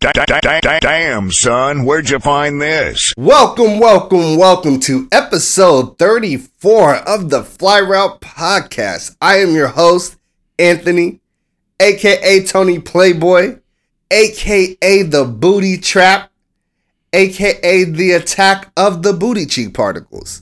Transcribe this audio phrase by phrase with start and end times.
[0.00, 3.12] Damn, son, where'd you find this?
[3.18, 9.14] Welcome, welcome, welcome to episode 34 of the Fly Route Podcast.
[9.20, 10.16] I am your host,
[10.58, 11.20] Anthony,
[11.78, 13.58] aka Tony Playboy,
[14.10, 16.30] aka the Booty Trap,
[17.12, 20.40] aka the Attack of the Booty Cheek Particles.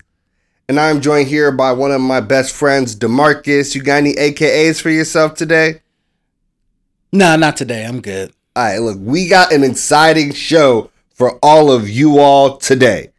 [0.69, 3.75] And I'm joined here by one of my best friends, DeMarcus.
[3.75, 5.81] You got any AKAs for yourself today?
[7.11, 7.85] Nah, not today.
[7.85, 8.33] I'm good.
[8.59, 13.13] All right, look, we got an exciting show for all of you all today.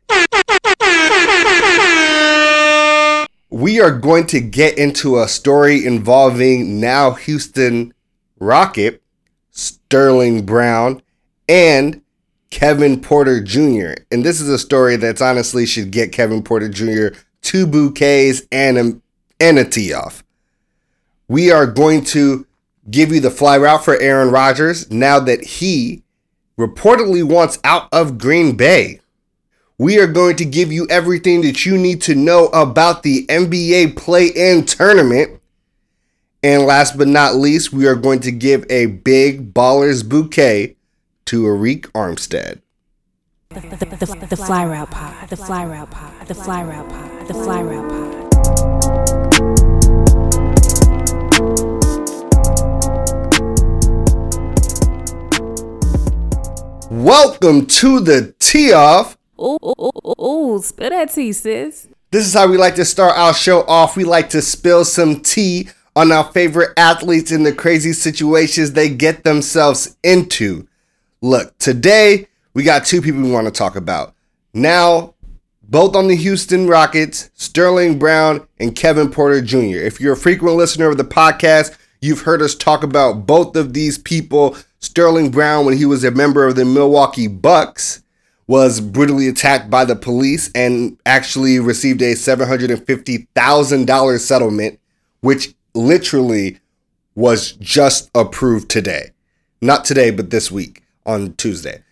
[3.50, 7.94] We are going to get into a story involving now Houston
[8.38, 9.02] Rocket,
[9.50, 11.02] Sterling Brown,
[11.48, 12.02] and
[12.50, 13.94] Kevin Porter Jr.
[14.12, 17.17] And this is a story that's honestly should get Kevin Porter Jr.
[17.42, 19.02] two bouquets and a,
[19.40, 20.22] and a tee off.
[21.30, 22.45] We are going to
[22.90, 26.04] give you the fly route for Aaron Rodgers now that he
[26.58, 29.00] reportedly wants out of Green Bay.
[29.78, 33.96] We are going to give you everything that you need to know about the NBA
[33.96, 35.40] play in tournament.
[36.44, 40.76] And last but not least, we are going to give a big baller's bouquet
[41.26, 42.62] to Arik Armstead.
[43.50, 47.28] The, the, the, the, fly route pod, the fly route pod, the fly route pod,
[47.28, 48.09] the fly route pod.
[56.90, 59.16] Welcome to the tea off.
[59.40, 61.88] Ooh, ooh, ooh, ooh, spill that tea, sis.
[62.09, 63.96] This is how we like to start our show off.
[63.96, 68.90] We like to spill some tea on our favorite athletes and the crazy situations they
[68.90, 70.68] get themselves into.
[71.22, 74.16] Look, today we got two people we want to talk about.
[74.56, 75.14] Now,
[75.62, 79.78] both on the Houston Rockets, Sterling Brown and Kevin Porter Jr.
[79.78, 83.74] If you're a frequent listener of the podcast, you've heard us talk about both of
[83.74, 84.58] these people.
[84.80, 88.03] Sterling Brown, when he was a member of the Milwaukee Bucks,
[88.47, 94.79] was brutally attacked by the police and actually received a $750,000 settlement,
[95.22, 96.57] which literally
[97.13, 99.12] was just approved today.
[99.62, 101.84] Not today, but this week on Tuesday.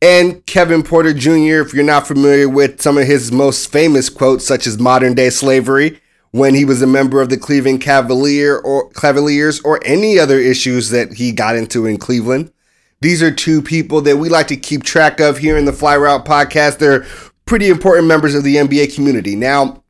[0.00, 4.46] And Kevin Porter Jr., if you're not familiar with some of his most famous quotes,
[4.46, 6.00] such as modern day slavery,
[6.32, 10.90] when he was a member of the Cleveland Cavalier or Cavaliers or any other issues
[10.90, 12.52] that he got into in Cleveland.
[13.00, 15.96] These are two people that we like to keep track of here in the Fly
[15.96, 16.78] Route podcast.
[16.78, 17.06] They're
[17.46, 19.34] pretty important members of the NBA community.
[19.34, 19.82] Now,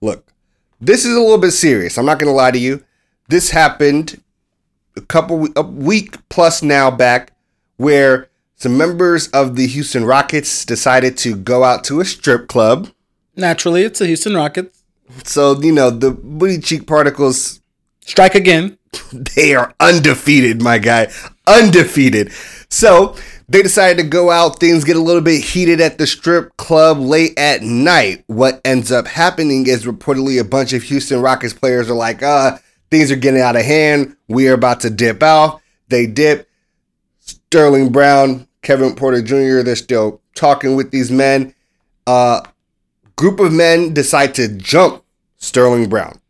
[0.00, 0.32] look,
[0.80, 1.98] this is a little bit serious.
[1.98, 2.82] I'm not going to lie to you.
[3.28, 4.20] This happened
[4.96, 7.32] a couple a week plus now back
[7.76, 12.88] where some members of the Houston Rockets decided to go out to a strip club.
[13.36, 14.75] Naturally, it's the Houston Rockets.
[15.24, 17.60] So, you know, the booty cheek particles,
[18.06, 18.78] Strike again.
[19.34, 21.12] they are undefeated, my guy.
[21.46, 22.32] Undefeated.
[22.70, 23.16] So,
[23.48, 24.58] they decided to go out.
[24.58, 28.24] Things get a little bit heated at the strip club late at night.
[28.26, 32.58] What ends up happening is reportedly a bunch of Houston Rockets players are like, uh,
[32.90, 34.16] things are getting out of hand.
[34.28, 35.60] We are about to dip out.
[35.88, 36.48] They dip.
[37.20, 41.54] Sterling Brown, Kevin Porter Jr., they're still talking with these men.
[42.06, 42.40] Uh,
[43.16, 45.02] group of men decide to jump
[45.38, 46.20] Sterling Brown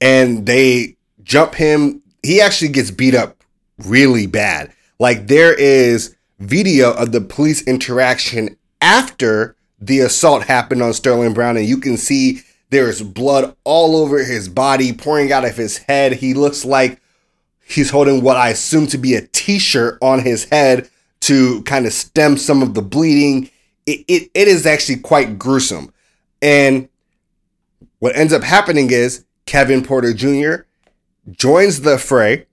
[0.00, 2.02] and they jump him.
[2.22, 3.42] He actually gets beat up
[3.78, 4.72] really bad.
[4.98, 11.56] Like there is video of the police interaction after the assault happened on Sterling Brown,
[11.56, 16.14] and you can see there's blood all over his body, pouring out of his head.
[16.14, 17.00] He looks like
[17.64, 20.88] he's holding what I assume to be a t-shirt on his head
[21.20, 23.50] to kind of stem some of the bleeding.
[23.86, 25.92] It, it, it is actually quite gruesome.
[26.42, 26.88] And
[27.98, 30.64] what ends up happening is Kevin Porter Jr.
[31.30, 32.46] joins the fray,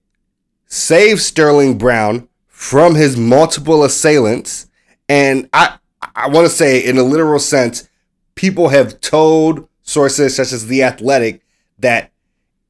[0.67, 4.67] saves Sterling Brown from his multiple assailants.
[5.09, 5.77] And I,
[6.15, 7.89] I want to say, in a literal sense,
[8.35, 11.41] people have told sources such as The Athletic
[11.79, 12.11] that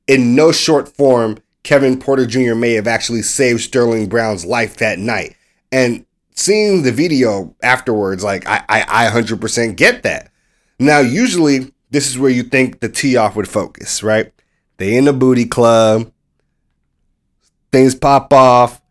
[0.07, 2.55] in no short form, Kevin Porter Jr.
[2.55, 5.35] may have actually saved Sterling Brown's life that night.
[5.71, 6.05] And
[6.35, 10.31] seeing the video afterwards, like I, I, I 100% get that.
[10.79, 14.33] Now, usually this is where you think the tea off would focus, right?
[14.77, 16.11] They in the booty club,
[17.71, 18.81] things pop off,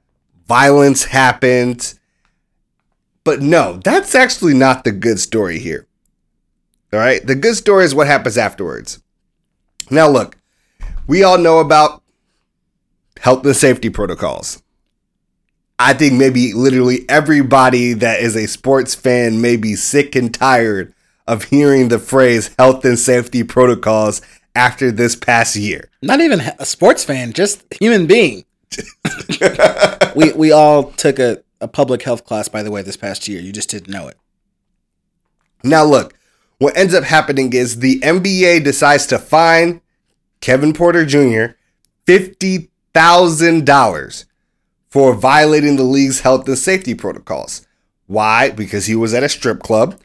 [0.46, 1.98] violence happens.
[3.24, 5.86] But no, that's actually not the good story here.
[6.92, 9.02] All right, the good story is what happens afterwards.
[9.90, 10.36] Now, look,
[11.06, 12.02] we all know about
[13.18, 14.62] health and safety protocols.
[15.78, 20.94] I think maybe literally everybody that is a sports fan may be sick and tired
[21.26, 24.20] of hearing the phrase health and safety protocols
[24.54, 25.88] after this past year.
[26.02, 28.44] Not even a sports fan, just human being.
[30.14, 33.40] we we all took a, a public health class, by the way, this past year.
[33.40, 34.16] You just didn't know it.
[35.62, 36.14] Now, look,
[36.58, 39.80] what ends up happening is the NBA decides to fine
[40.40, 41.54] Kevin Porter Jr.
[42.06, 44.24] $50,000
[44.90, 47.66] for violating the league's health and safety protocols.
[48.06, 48.50] Why?
[48.50, 49.98] Because he was at a strip club.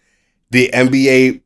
[0.50, 1.42] The NBA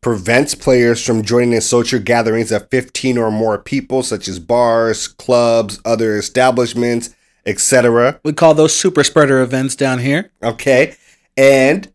[0.00, 5.08] prevents players from joining in social gatherings of 15 or more people, such as bars,
[5.08, 7.14] clubs, other establishments,
[7.46, 8.20] etc.
[8.22, 10.30] We call those super spreader events down here.
[10.42, 10.96] Okay.
[11.36, 11.90] And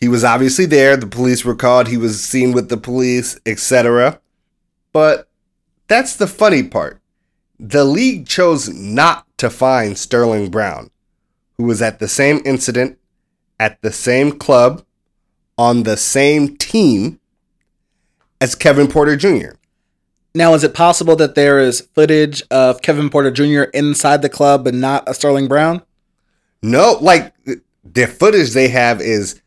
[0.00, 0.96] he was obviously there.
[0.96, 1.86] The police were called.
[1.86, 4.20] He was seen with the police, etc.
[4.92, 5.28] But
[5.86, 7.00] that's the funny part.
[7.60, 10.90] The league chose not to fine Sterling Brown,
[11.56, 12.98] who was at the same incident,
[13.60, 14.84] at the same club,
[15.58, 17.20] on the same team
[18.40, 19.56] as Kevin Porter Jr.
[20.34, 23.70] Now, is it possible that there is footage of Kevin Porter Jr.
[23.74, 25.82] inside the club but not a Sterling Brown?
[26.62, 27.34] No, like
[27.84, 29.40] the footage they have is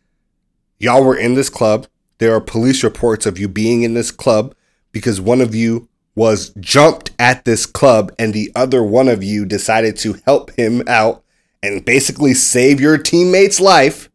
[0.80, 1.88] y'all were in this club.
[2.19, 4.56] There are police reports of you being in this club
[4.92, 9.46] because one of you was jumped at this club and the other one of you
[9.46, 11.24] decided to help him out
[11.62, 14.10] and basically save your teammate's life.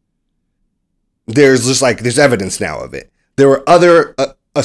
[1.34, 3.10] There's just like there's evidence now of it.
[3.36, 4.62] There were other uh, uh,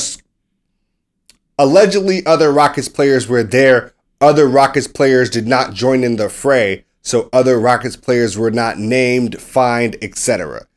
[1.57, 3.93] allegedly other Rockets players were there.
[4.21, 8.77] Other Rockets players did not join in the fray, so other Rockets players were not
[8.79, 10.67] named, fined, etc.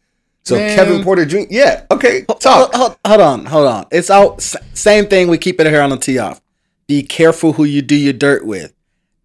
[0.45, 0.75] So Man.
[0.77, 1.41] Kevin Porter Jr.
[1.51, 2.75] Yeah, okay, Hold, talk.
[2.75, 3.87] hold, hold on, hold on.
[3.91, 5.29] It's all s- same thing.
[5.29, 6.41] We keep it here on the tea off.
[6.87, 8.73] Be careful who you do your dirt with.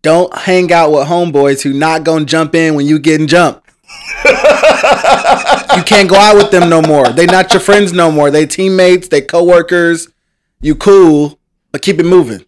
[0.01, 3.67] Don't hang out with homeboys who not gonna jump in when you getting jumped.
[5.77, 7.09] You can't go out with them no more.
[7.09, 8.31] They not your friends no more.
[8.31, 9.07] They teammates.
[9.07, 10.07] They coworkers.
[10.61, 11.39] You cool,
[11.71, 12.45] but keep it moving.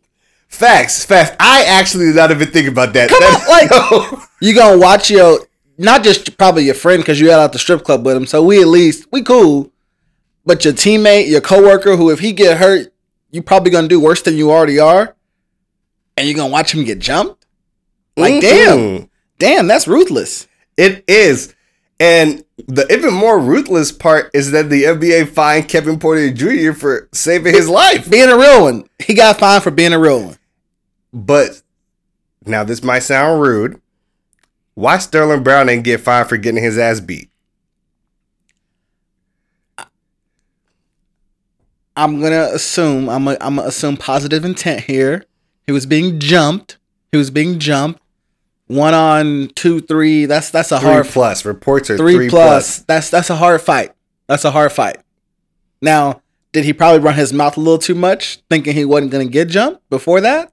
[0.48, 1.36] Facts, facts.
[1.40, 3.10] I actually did not even think about that.
[3.10, 4.24] Come That- on, like No.
[4.42, 5.40] you gonna watch your
[5.78, 8.26] not just probably your friend because you had out the strip club with him.
[8.26, 9.72] So we at least we cool,
[10.46, 12.94] but your teammate, your coworker, who if he get hurt,
[13.32, 15.14] you probably gonna do worse than you already are,
[16.16, 17.46] and you're gonna watch him get jumped.
[18.16, 19.10] Like damn, Mhm.
[19.40, 20.48] damn, that's ruthless.
[20.78, 21.54] It is.
[22.00, 26.74] And the even more ruthless part is that the NBA fined Kevin Porter Jr.
[26.74, 28.10] for saving his life.
[28.10, 30.38] Being a real one, he got fined for being a real one.
[31.14, 31.62] But
[32.46, 33.82] now this might sound rude.
[34.74, 37.30] Why Sterling Brown didn't get fined for getting his ass beat?
[41.98, 45.24] I'm gonna assume I'm gonna, I'm gonna assume positive intent here.
[45.66, 46.78] He was being jumped.
[47.12, 48.02] He was being jumped.
[48.68, 50.26] One on two, three.
[50.26, 51.46] That's that's a Three hard plus.
[51.46, 52.80] Reports are three, three, plus.
[52.80, 53.92] That's that's a hard fight.
[54.28, 54.98] That's a hard fight.
[55.82, 56.22] Now,
[56.52, 59.32] did he probably run his mouth a little too much, thinking he wasn't going to
[59.32, 60.52] get jumped before that?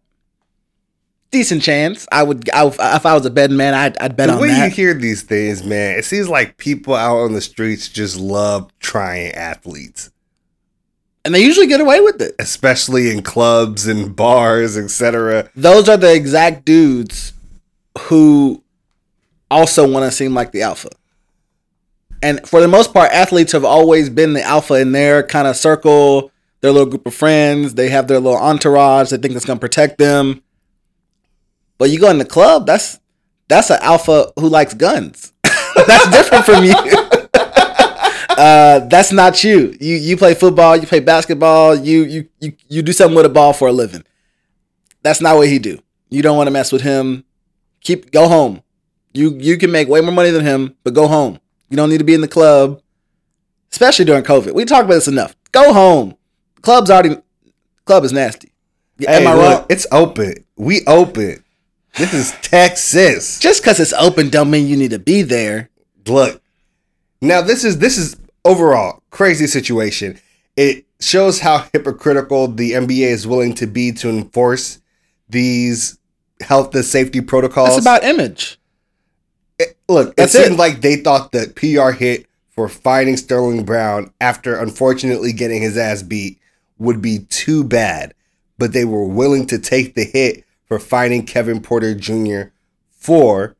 [1.30, 2.06] Decent chance.
[2.12, 2.50] I would.
[2.50, 4.92] I, if I was a betting man, I'd, I'd bet The on way you hear
[4.92, 10.10] these things, man, it seems like people out on the streets just love trying athletes,
[11.24, 12.34] and they usually get away with it.
[12.38, 15.48] especially in clubs and bars, etc.
[15.56, 17.32] Those are the exact dudes
[17.98, 18.62] who
[19.50, 20.90] also want to seem like the alpha.
[22.22, 25.56] And for the most part, athletes have always been the alpha in their kind of
[25.56, 26.30] circle,
[26.60, 27.74] their little group of friends.
[27.74, 29.10] They have their little entourage.
[29.10, 30.42] They think it's going to protect them.
[31.78, 33.00] But you go in the club, that's
[33.48, 35.32] that's an alpha who likes guns.
[35.42, 36.74] that's different from you.
[38.38, 39.76] uh, that's not you.
[39.80, 43.30] You you play football, you play basketball, you you you you do something with a
[43.30, 44.04] ball for a living.
[45.02, 45.80] That's not what he do.
[46.08, 47.24] You don't want to mess with him.
[47.82, 48.62] Keep go home.
[49.12, 51.38] You you can make way more money than him, but go home.
[51.68, 52.80] You don't need to be in the club,
[53.70, 54.52] especially during COVID.
[54.54, 55.34] We talked about this enough.
[55.52, 56.16] Go home.
[56.62, 57.16] Club's already
[57.84, 58.52] club is nasty.
[59.06, 59.66] Am Hey, I look, wrong?
[59.68, 60.44] It's open.
[60.56, 61.42] We open.
[61.96, 63.38] This is Texas.
[63.38, 65.70] Just because it's open don't mean you need to be there.
[66.06, 66.40] Look.
[67.20, 70.18] Now this is this is overall crazy situation.
[70.56, 74.78] It shows how hypocritical the NBA is willing to be to enforce
[75.28, 75.98] these
[76.42, 77.70] health and safety protocols.
[77.70, 78.58] It's about image.
[79.58, 80.44] It- look, That's it it.
[80.46, 85.76] seemed like they thought that PR hit for fighting Sterling Brown after unfortunately getting his
[85.76, 86.38] ass beat
[86.78, 88.14] would be too bad,
[88.58, 92.50] but they were willing to take the hit for fighting Kevin Porter Jr.
[92.90, 93.56] for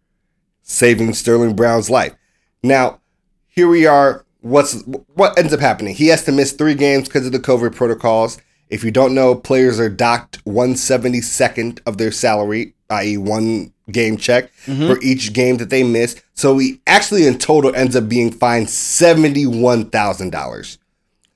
[0.62, 2.15] saving Sterling Brown's life.
[2.62, 3.01] Now,
[3.49, 4.25] here we are.
[4.41, 4.83] What's
[5.15, 5.95] what ends up happening?
[5.95, 8.39] He has to miss three games because of the COVID protocols.
[8.73, 14.50] If you don't know, players are docked 172nd of their salary, i.e., one game check
[14.64, 14.87] mm-hmm.
[14.87, 16.21] for each game that they miss.
[16.33, 20.79] So he actually, in total, ends up being fined seventy-one thousand dollars.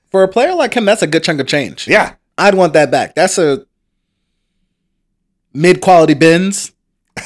[0.09, 1.87] For a player like him, that's a good chunk of change.
[1.87, 3.13] Yeah, I'd want that back.
[3.13, 3.67] That's a
[5.53, 6.71] mid quality Benz.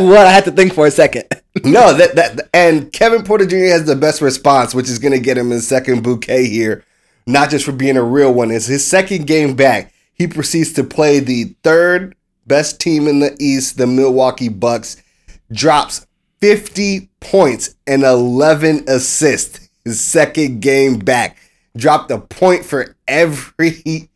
[0.00, 0.26] what?
[0.26, 1.26] I had to think for a second.
[1.64, 3.56] no, that that and Kevin Porter Jr.
[3.66, 6.84] has the best response, which is going to get him his second bouquet here,
[7.26, 8.50] not just for being a real one.
[8.50, 9.92] It's his second game back.
[10.12, 12.14] He proceeds to play the third
[12.46, 15.02] best team in the East, the Milwaukee Bucks,
[15.50, 16.06] drops
[16.40, 19.68] 50 points and 11 assists.
[19.84, 21.36] His second game back.
[21.76, 24.08] Dropped a point for every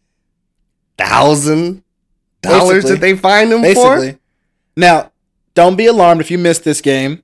[0.97, 1.83] thousand
[2.41, 4.13] dollars that they find him Basically.
[4.13, 4.19] for.
[4.77, 5.13] Now,
[5.55, 7.23] don't be alarmed if you missed this game.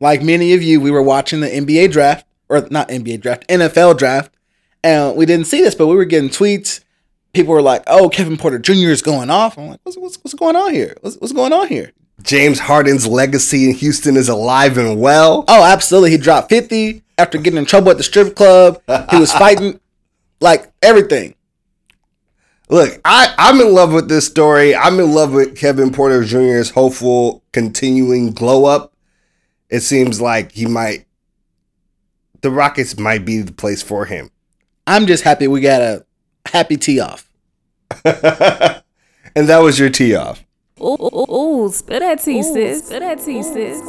[0.00, 3.98] Like many of you, we were watching the NBA draft, or not NBA draft, NFL
[3.98, 4.32] draft,
[4.88, 6.82] and we didn't see this, but we were getting tweets.
[7.34, 8.90] People were like, "Oh, Kevin Porter Jr.
[8.90, 10.96] is going off." I'm like, "What's what's, what's going on here?
[11.02, 11.92] What's, what's going on here?"
[12.22, 15.44] James Harden's legacy in Houston is alive and well.
[15.46, 16.10] Oh, absolutely.
[16.10, 18.82] He dropped 50 after getting in trouble at the strip club.
[19.10, 19.78] He was fighting
[20.40, 21.36] like everything.
[22.70, 24.74] Look, I, I'm in love with this story.
[24.74, 28.92] I'm in love with Kevin Porter Jr.'s hopeful continuing glow up.
[29.70, 31.06] It seems like he might,
[32.40, 34.30] the Rockets might be the place for him.
[34.90, 36.06] I'm just happy we got a
[36.46, 37.30] happy tea off.
[38.06, 38.82] and
[39.34, 40.42] that was your tea off.
[40.80, 42.86] Ooh, ooh, ooh, ooh, spill that tea, sis.
[42.86, 43.82] Spit that tea, sis.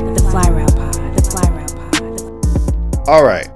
[0.00, 0.94] The Fly Route Pod.
[1.14, 1.76] The Fly Route
[2.96, 3.06] Pod.
[3.06, 3.50] All right.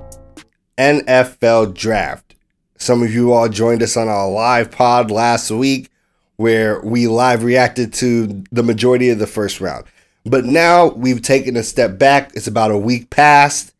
[0.76, 2.34] NFL draft.
[2.76, 5.88] Some of you all joined us on our live pod last week
[6.36, 9.86] where we live reacted to the majority of the first round.
[10.24, 12.32] But now we've taken a step back.
[12.34, 13.72] It's about a week past.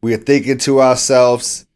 [0.00, 1.66] We're thinking to ourselves,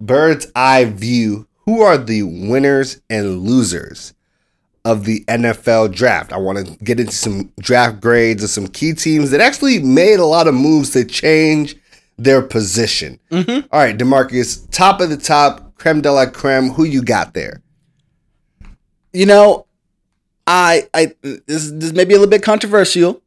[0.00, 4.14] bird's eye view, who are the winners and losers
[4.84, 6.32] of the NFL draft?
[6.32, 10.20] I want to get into some draft grades of some key teams that actually made
[10.20, 11.76] a lot of moves to change
[12.16, 13.18] their position.
[13.30, 13.66] Mm-hmm.
[13.72, 16.70] All right, DeMarcus, top of the top, creme de la creme.
[16.70, 17.62] Who you got there?
[19.12, 19.66] You know,
[20.50, 23.22] I I this this may be a little bit controversial,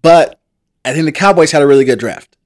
[0.00, 0.40] but
[0.86, 2.38] I think the Cowboys had a really good draft.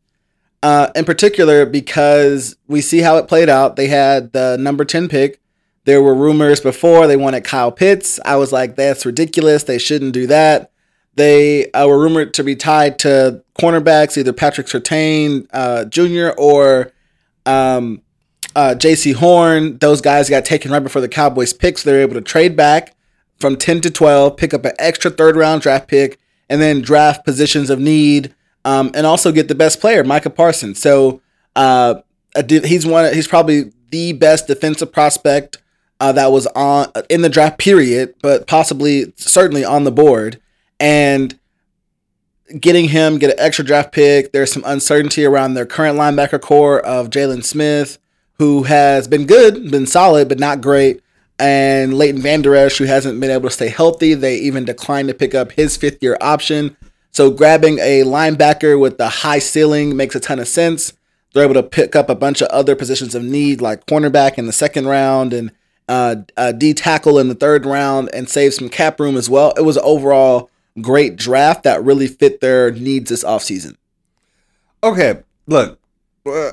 [0.64, 3.76] Uh, in particular, because we see how it played out.
[3.76, 5.38] They had the number 10 pick.
[5.84, 8.18] There were rumors before they wanted Kyle Pitts.
[8.24, 9.64] I was like, that's ridiculous.
[9.64, 10.72] They shouldn't do that.
[11.16, 16.34] They uh, were rumored to be tied to cornerbacks, either Patrick Surtain uh, Jr.
[16.38, 16.92] or
[17.44, 18.00] um,
[18.56, 19.76] uh, Jaycee Horn.
[19.78, 22.56] Those guys got taken right before the Cowboys pick, so they were able to trade
[22.56, 22.93] back
[23.38, 27.24] from 10 to 12, pick up an extra third round draft pick, and then draft
[27.24, 30.80] positions of need, um, and also get the best player, Micah Parsons.
[30.80, 31.20] So
[31.56, 31.96] uh,
[32.48, 33.12] he's one.
[33.14, 35.58] He's probably the best defensive prospect
[36.00, 40.40] uh, that was on in the draft period, but possibly certainly on the board.
[40.80, 41.38] And
[42.60, 44.32] getting him, get an extra draft pick.
[44.32, 47.98] There's some uncertainty around their current linebacker core of Jaylon Smith,
[48.38, 51.00] who has been good, been solid, but not great.
[51.38, 54.14] And Leighton Vander Esch, who hasn't been able to stay healthy.
[54.14, 56.76] They even declined to pick up his fifth year option.
[57.10, 60.92] So grabbing a linebacker with the high ceiling makes a ton of sense.
[61.32, 64.46] They're able to pick up a bunch of other positions of need, like cornerback in
[64.46, 65.50] the second round and
[65.88, 69.52] uh, uh, D tackle in the third round, and save some cap room as well.
[69.56, 70.50] It was overall
[70.80, 73.76] great draft that really fit their needs this offseason.
[74.82, 75.78] Okay, look,
[76.24, 76.52] uh,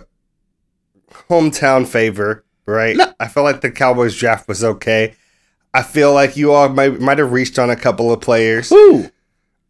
[1.29, 2.95] hometown favor, right?
[2.95, 3.13] No.
[3.19, 5.15] I feel like the Cowboys draft was okay.
[5.73, 8.71] I feel like you all might might have reached on a couple of players.
[8.71, 9.09] Ooh.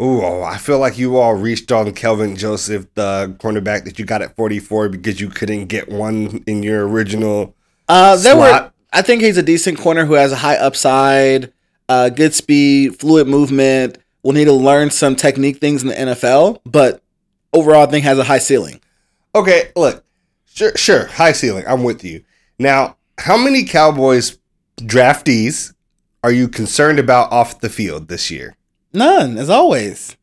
[0.02, 4.06] Ooh, oh, I feel like you all reached on Kelvin Joseph, the cornerback that you
[4.06, 7.56] got at 44 because you couldn't get one in your original.
[7.88, 8.48] Uh, there were.
[8.50, 8.74] Slot.
[8.94, 11.54] I think he's a decent corner who has a high upside,
[11.88, 14.00] uh, good speed, fluid movement.
[14.24, 17.02] Will need to learn some technique things in the NFL, but
[17.54, 18.80] overall, I think has a high ceiling.
[19.34, 20.04] Okay, look,
[20.46, 21.64] sure, sure, high ceiling.
[21.68, 22.24] I'm with you.
[22.62, 24.38] Now, how many Cowboys
[24.78, 25.74] draftees
[26.24, 28.56] are you concerned about off the field this year?
[28.94, 30.16] None, as always.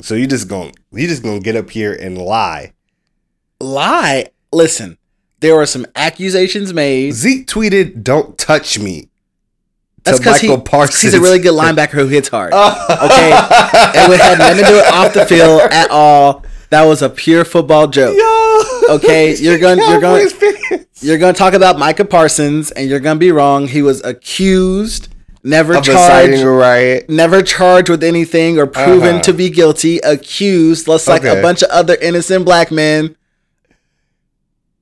[0.00, 2.72] So you just gonna you just gonna get up here and lie.
[3.60, 4.30] Lie.
[4.52, 4.96] Listen,
[5.40, 7.12] there were some accusations made.
[7.12, 9.10] Zeke tweeted, "Don't touch me."
[10.04, 11.02] That's to because he, Michael Parsons.
[11.02, 12.54] he's a really good linebacker who hits hard.
[12.54, 16.42] Okay, and it had nothing to do with off the field at all.
[16.70, 18.16] That was a pure football joke.
[18.90, 20.86] Okay, you're gonna- you're fans.
[21.02, 23.68] You're gonna talk about Micah Parsons, and you're gonna be wrong.
[23.68, 25.08] He was accused,
[25.44, 27.10] never of charged, riot.
[27.10, 29.22] never charged with anything or proven Uh-huh.
[29.24, 29.98] to be guilty.
[29.98, 31.38] Accused, just like Okay.
[31.38, 33.14] a bunch of other innocent black men.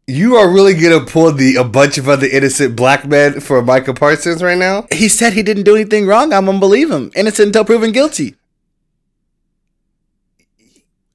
[0.06, 3.94] You are really gonna pull the a bunch of other innocent black men for Michael
[3.94, 4.86] Parsons right now?
[4.92, 6.32] He said he didn't do anything wrong.
[6.32, 7.10] I'm gonna believe him.
[7.16, 8.36] Innocent until proven guilty.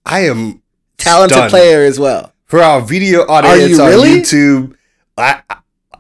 [0.06, 0.62] I am
[0.98, 1.50] Talented stunned.
[1.52, 2.34] player as well.
[2.46, 4.10] for our video audience you on really?
[4.22, 4.76] YouTube.
[5.18, 5.42] I,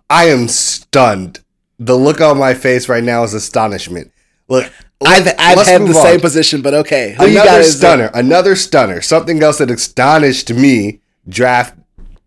[0.10, 1.40] I am stunned.
[1.80, 4.12] The look on my face right now is astonishment.
[4.48, 4.72] Look,
[5.06, 7.16] I've, I've had the move same position, but okay.
[7.18, 8.12] Who Another the- uh, stunner.
[8.14, 9.02] Another stunner.
[9.02, 11.76] Something else that astonished me draft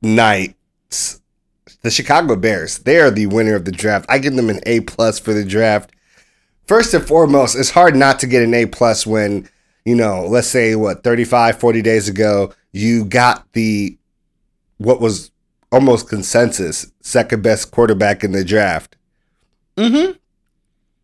[0.03, 0.57] night.
[1.83, 2.79] The Chicago Bears.
[2.79, 4.07] They are the winner of the draft.
[4.09, 5.91] I give them an A plus for the draft.
[6.67, 9.49] First and foremost, it's hard not to get an A plus when,
[9.85, 13.97] you know, let's say what, 35, 40 days ago, you got the
[14.79, 15.31] what was
[15.71, 18.97] almost consensus second best quarterback in the draft
[19.77, 20.13] Mm-hmm.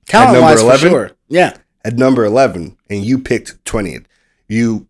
[0.07, 0.91] Talent number wise, for 11?
[0.91, 1.11] sure.
[1.29, 1.57] Yeah.
[1.85, 4.05] at number 11 and you picked 20th.
[4.49, 4.87] You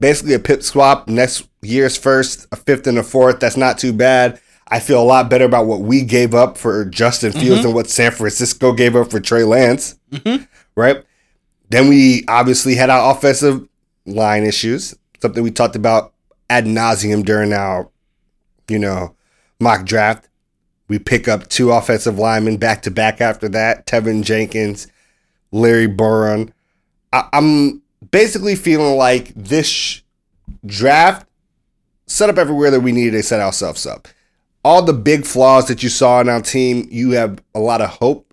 [0.00, 3.38] basically a pip swap next year's first, a fifth and a fourth.
[3.40, 4.40] That's not too bad.
[4.68, 7.88] I feel a lot better about what we gave up for Justin Fields than what
[7.90, 9.96] San Francisco gave up for Trey Lance.
[10.74, 11.04] Right?
[11.72, 13.66] Then we obviously had our offensive
[14.04, 16.12] line issues, something we talked about
[16.50, 17.88] ad nauseum during our,
[18.68, 19.14] you know,
[19.58, 20.28] mock draft.
[20.88, 24.86] We pick up two offensive linemen back to back after that Teven Jenkins,
[25.50, 26.50] Larry Borom.
[27.10, 30.00] I- I'm basically feeling like this sh-
[30.66, 31.26] draft
[32.06, 34.08] set up everywhere that we needed to set ourselves up.
[34.62, 37.88] All the big flaws that you saw in our team, you have a lot of
[37.88, 38.31] hope,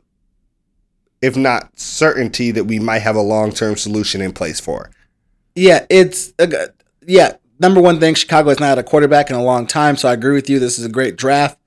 [1.21, 4.89] if not certainty, that we might have a long term solution in place for.
[5.55, 6.69] Yeah, it's a,
[7.05, 7.33] yeah.
[7.59, 10.13] Number one thing, Chicago has not had a quarterback in a long time, so I
[10.13, 10.59] agree with you.
[10.59, 11.57] This is a great draft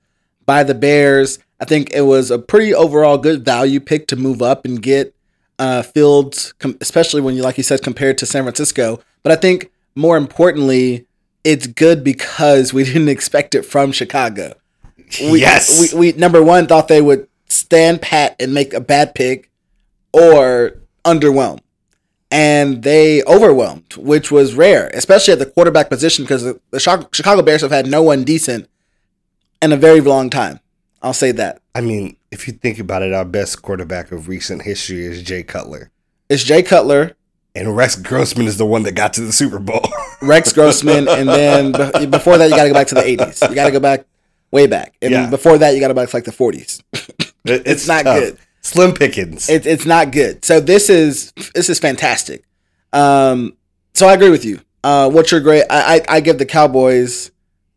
[0.45, 1.37] by the Bears.
[1.59, 5.15] I think it was a pretty overall good value pick to move up and get
[5.59, 9.01] uh, Fields, com- especially when you, like you said, compared to San Francisco.
[9.21, 11.05] But I think more importantly,
[11.43, 14.55] it's good because we didn't expect it from Chicago.
[15.21, 15.93] We, yes.
[15.93, 19.49] we, we number one thought they would stand pat and make a bad pick
[20.11, 21.59] or underwhelm
[22.33, 26.59] and they overwhelmed, which was rare, especially at the quarterback position because the,
[27.13, 28.67] Chicago Bears have had no one decent
[29.61, 30.59] in a very long time.
[31.03, 31.61] I'll say that.
[31.75, 35.43] I mean, if you think about it, our best quarterback of recent history is Jay
[35.43, 35.91] Cutler.
[36.27, 37.15] It's Jay Cutler,
[37.53, 39.83] And Rex Grossman is the one that got to the Super Bowl.
[40.23, 41.71] Rex Grossman, and then
[42.09, 43.47] before that, you got to go back to the 80s.
[43.47, 44.07] You got to go back
[44.53, 44.93] way back.
[45.01, 45.29] And Yeah.
[45.29, 46.81] before that, you got to go back to like the 40s.
[47.45, 48.19] It- it's not tough.
[48.19, 48.37] good.
[48.61, 49.49] Slim pickings.
[49.49, 50.45] It, it's not good.
[50.45, 52.45] So this is this is fantastic.
[52.93, 53.57] Um,
[53.93, 54.61] so I agree with you.
[54.81, 55.65] Uh, what's your grade?
[55.69, 57.31] I, I I give the Cowboys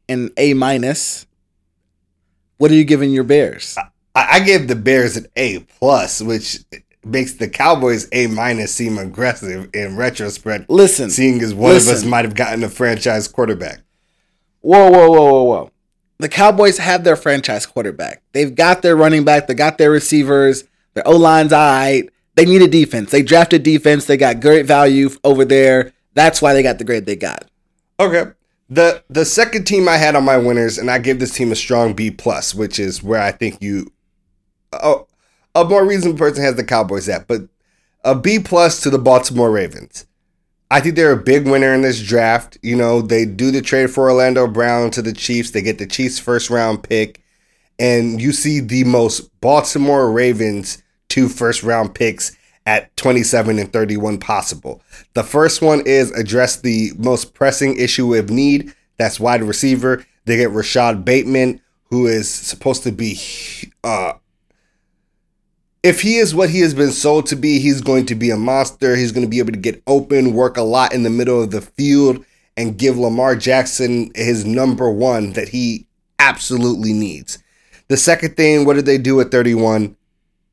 [0.09, 1.27] an A minus.
[2.59, 3.77] What are you giving your Bears?
[4.15, 6.61] I, I gave the Bears an A plus, which
[7.05, 10.71] makes the Cowboys A minus seem aggressive in retrospect.
[10.71, 13.81] Listen, seeing as one of us might have gotten a franchise quarterback.
[14.61, 15.71] Whoa, whoa, whoa, whoa, whoa.
[16.19, 18.23] The Cowboys have their franchise quarterback.
[18.33, 19.47] They've got their running back.
[19.47, 20.65] They got their receivers.
[20.95, 22.09] Their O line's all right.
[22.37, 23.11] They need a defense.
[23.11, 24.07] They drafted defense.
[24.07, 25.93] They got great value over there.
[26.15, 27.51] That's why they got the grade they got.
[28.01, 28.33] Okay.
[28.69, 31.57] The the second team I had on my winners, and I give this team a
[31.57, 33.93] strong B plus, which is where I think you
[34.73, 35.07] oh,
[35.55, 37.43] a more reasonable person has the Cowboys at, but
[38.05, 40.07] a B plus to the Baltimore Ravens.
[40.71, 42.59] I think they're a big winner in this draft.
[42.63, 45.53] You know, they do the trade for Orlando Brown to the Chiefs.
[45.53, 47.23] They get the Chiefs first round pick,
[47.79, 54.19] and you see the most Baltimore Ravens two first round picks at 27 and 31
[54.19, 54.83] possible.
[55.15, 58.75] The first one is address the most pressing issue of need.
[58.97, 60.05] That's wide receiver.
[60.25, 63.21] They get Rashod Bateman, who is supposed to be
[63.85, 64.15] uh
[65.87, 68.37] if he is what he has been sold to be, he's going to be a
[68.37, 68.97] monster.
[68.97, 71.53] He's going to be able to get open, work a lot in the middle of
[71.53, 72.25] the field,
[72.57, 75.87] and give Lamar Jackson his number one that he
[76.19, 77.39] absolutely needs.
[77.87, 79.97] The second thing, what did they do at 31?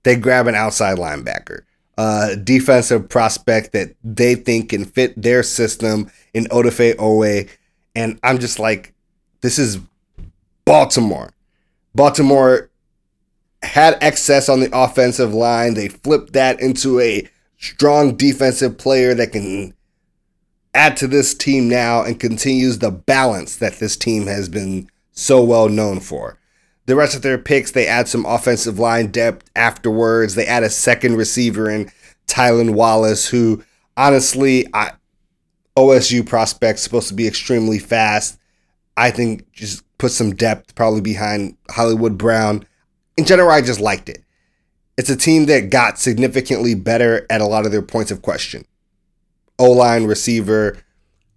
[0.03, 1.61] They grab an outside linebacker,
[1.97, 7.49] a defensive prospect that they think can fit their system in Odafe Oweh.
[7.95, 8.93] And I'm just like,
[9.41, 9.79] this is
[10.63, 11.31] Baltimore.
[11.95, 12.69] Baltimore
[13.63, 15.73] had excess on the offensive line.
[15.73, 19.73] They flipped that into a strong defensive player that can
[20.73, 25.43] add to this team now and continues the balance that this team has been so
[25.43, 26.37] well known for.
[26.85, 30.35] The rest of their picks, they add some offensive line depth afterwards.
[30.35, 31.89] They add a second receiver in
[32.27, 33.63] Tylan Wallace, who
[33.95, 34.91] honestly, I
[35.77, 38.37] OSU prospect supposed to be extremely fast.
[38.97, 42.65] I think just put some depth probably behind Hollywood Brown.
[43.17, 44.23] In general, I just liked it.
[44.97, 48.65] It's a team that got significantly better at a lot of their points of question.
[49.59, 50.77] O line, receiver,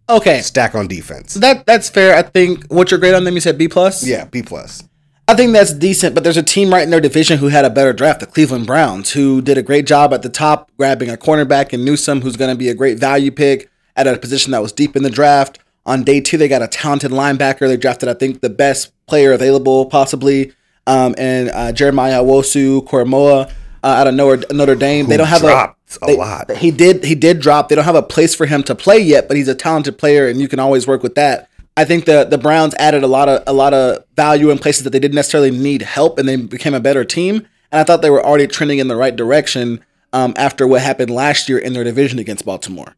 [0.09, 1.35] Okay, stack on defense.
[1.35, 2.17] that that's fair.
[2.17, 2.65] I think.
[2.69, 3.35] What's your grade on them?
[3.35, 4.07] You said B plus.
[4.07, 4.85] Yeah, B plus.
[5.29, 7.71] I think that's decent, but there's a team right in their division who had a
[7.71, 11.17] better draft, the Cleveland Browns, who did a great job at the top, grabbing a
[11.17, 14.63] cornerback in Newsome, who's going to be a great value pick at a position that
[14.63, 15.59] was deep in the draft.
[15.85, 17.67] On day two, they got a talented linebacker.
[17.67, 20.53] They drafted, I think, the best player available, possibly.
[20.87, 23.51] Um, and uh, Jeremiah Owusu-Koramoah
[23.83, 25.07] uh, out of Notre, Notre Dame.
[25.07, 26.51] they don't have dropped a, a they- lot.
[26.57, 27.69] He did he did drop.
[27.69, 30.29] They don't have a place for him to play yet, but he's a talented player,
[30.29, 31.49] and you can always work with that.
[31.77, 34.85] I think the the Browns added a lot of a lot of value in places
[34.85, 37.47] that they didn't necessarily need help, and they became a better team.
[37.73, 41.11] And I thought they were already trending in the right direction um, after what happened
[41.11, 42.95] last year in their division against Baltimore.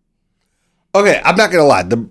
[0.95, 1.83] Okay, I'm not gonna lie.
[1.83, 2.09] The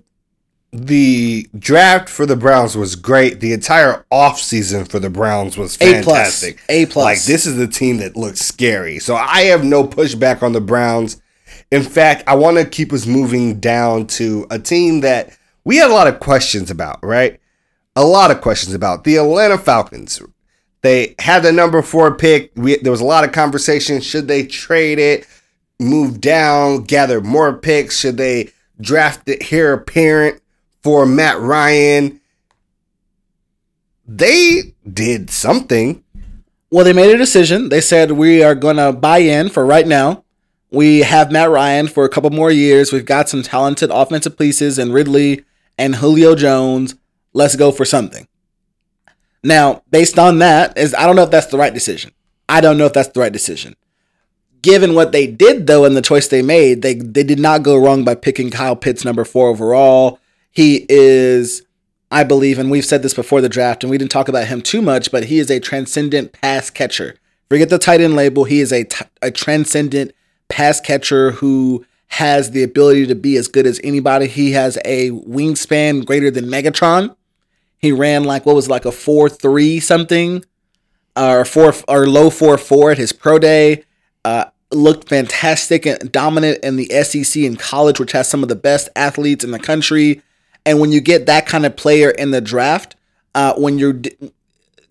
[0.72, 3.40] the draft for the Browns was great.
[3.40, 6.04] The entire offseason for the Browns was A plus.
[6.04, 6.60] fantastic.
[6.68, 7.04] A plus.
[7.04, 8.98] Like this is the team that looks scary.
[8.98, 11.22] So I have no pushback on the Browns.
[11.70, 15.90] In fact, I want to keep us moving down to a team that we had
[15.90, 17.40] a lot of questions about, right?
[17.96, 20.20] A lot of questions about the Atlanta Falcons.
[20.82, 22.52] They had the number four pick.
[22.54, 24.00] We, there was a lot of conversation.
[24.00, 25.26] Should they trade it,
[25.80, 27.98] move down, gather more picks?
[27.98, 28.50] Should they
[28.80, 30.40] draft it here, apparent
[30.82, 32.20] for Matt Ryan?
[34.06, 36.02] They did something.
[36.70, 37.68] Well, they made a decision.
[37.68, 40.24] They said we are going to buy in for right now.
[40.70, 42.92] We have Matt Ryan for a couple more years.
[42.92, 45.44] We've got some talented offensive pieces and Ridley
[45.78, 46.94] and Julio Jones.
[47.32, 48.28] Let's go for something.
[49.42, 52.12] Now, based on that, is I don't know if that's the right decision.
[52.48, 53.76] I don't know if that's the right decision.
[54.60, 57.76] Given what they did though and the choice they made, they they did not go
[57.76, 60.18] wrong by picking Kyle Pitts number 4 overall.
[60.50, 61.62] He is
[62.10, 64.62] I believe, and we've said this before the draft, and we didn't talk about him
[64.62, 67.16] too much, but he is a transcendent pass catcher.
[67.50, 68.44] Forget the tight end label.
[68.44, 70.12] He is a, t- a transcendent
[70.48, 74.26] pass catcher who has the ability to be as good as anybody.
[74.26, 77.14] He has a wingspan greater than Megatron.
[77.76, 80.44] He ran like what was it, like a four three something,
[81.14, 83.84] or four or low four four at his pro day.
[84.24, 88.56] Uh, looked fantastic and dominant in the SEC in college, which has some of the
[88.56, 90.22] best athletes in the country.
[90.68, 92.94] And when you get that kind of player in the draft,
[93.34, 94.14] uh, when you're d-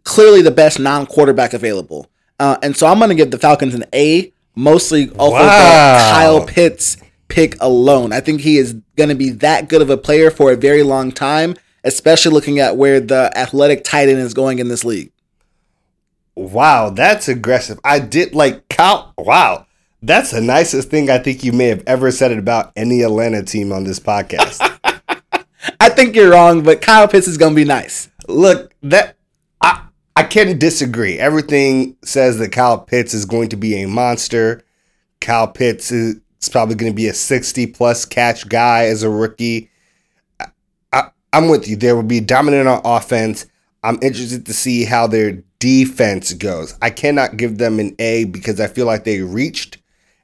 [0.04, 2.10] clearly the best non-quarterback available,
[2.40, 5.94] uh, and so I'm going to give the Falcons an A, mostly off of Wow.
[5.94, 8.12] the Kyle Pitts pick alone.
[8.12, 10.82] I think he is going to be that good of a player for a very
[10.82, 15.12] long time, especially looking at where the athletic tight end is going in this league.
[16.36, 17.80] Wow, that's aggressive.
[17.84, 19.14] I did like Kyle.
[19.18, 19.68] Wow,
[20.02, 23.72] that's the nicest thing I think you may have ever said about any Atlanta team
[23.72, 24.74] on this podcast.
[25.80, 28.10] I think you're wrong, but Kyle Pitts is going to be nice.
[28.28, 29.16] Look, that
[29.62, 31.20] I I can't disagree.
[31.20, 34.64] Everything says that Kyle Pitts is going to be a monster.
[35.22, 36.20] Kyle Pitts is
[36.52, 39.70] probably going to be a 60 plus catch guy as a rookie.
[40.94, 41.76] I, I'm with you.
[41.76, 43.46] There will be dominant on offense.
[43.84, 46.78] I'm interested to see how their defense goes.
[46.82, 49.78] I cannot give them an A because I feel like they reached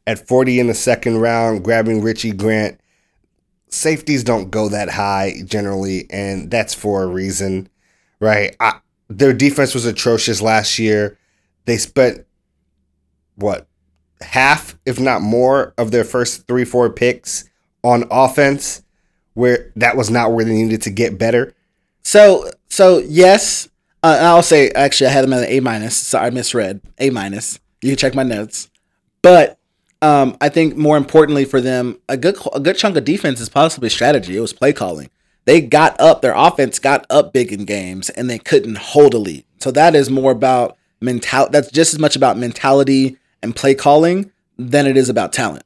[0.06, 2.79] at 40 in the second round, grabbing Richie Grant.
[3.74, 7.68] Safeties don't go that high generally, and that's for a reason,
[8.20, 8.56] right?
[8.60, 11.18] I, their defense was atrocious last year.
[11.66, 12.26] They spent
[13.36, 13.68] what
[14.22, 17.50] half, if not more, of their first three, four picks
[17.84, 18.84] on offense,
[19.34, 21.56] where that was not where they needed to get better.
[22.04, 23.68] So so yes,
[24.04, 25.98] uh, I'll say actually I had them at an A minus.
[25.98, 27.60] So I misread A minus.
[27.82, 28.70] You can check my notes,
[29.22, 29.58] but
[30.04, 33.48] um, I think more importantly for them, a good a good chunk of defense is
[33.48, 34.36] possibly strategy.
[34.36, 35.10] It was play calling.
[35.46, 39.18] They got up, their offense got up big in games, and they couldn't hold a
[39.18, 39.46] lead.
[39.60, 41.48] So that is more about mental.
[41.50, 45.63] That's just as much about mentality and play calling than it is about talent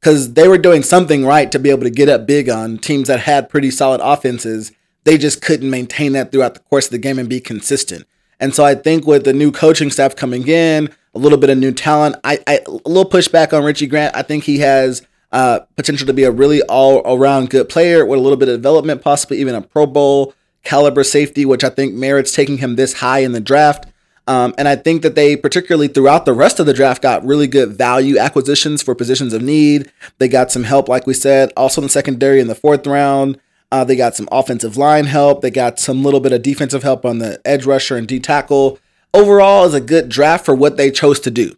[0.00, 3.08] because they were doing something right to be able to get up big on teams
[3.08, 4.70] that had pretty solid offenses.
[5.02, 8.06] They just couldn't maintain that throughout the course of the game and be consistent.
[8.38, 11.58] And so I think with the new coaching staff coming in, a little bit of
[11.58, 14.14] new talent, I, I a little pushback on Richie Grant.
[14.14, 18.18] I think he has uh, potential to be a really all around good player with
[18.18, 21.94] a little bit of development, possibly even a Pro Bowl caliber safety, which I think
[21.94, 23.86] merits taking him this high in the draft.
[24.28, 27.46] Um, and I think that they, particularly throughout the rest of the draft, got really
[27.46, 29.90] good value acquisitions for positions of need.
[30.18, 33.38] They got some help, like we said, also in the secondary in the fourth round.
[33.70, 35.42] Uh, they got some offensive line help.
[35.42, 38.78] They got some little bit of defensive help on the edge rusher and D tackle.
[39.16, 41.56] Overall, is a good draft for what they chose to do.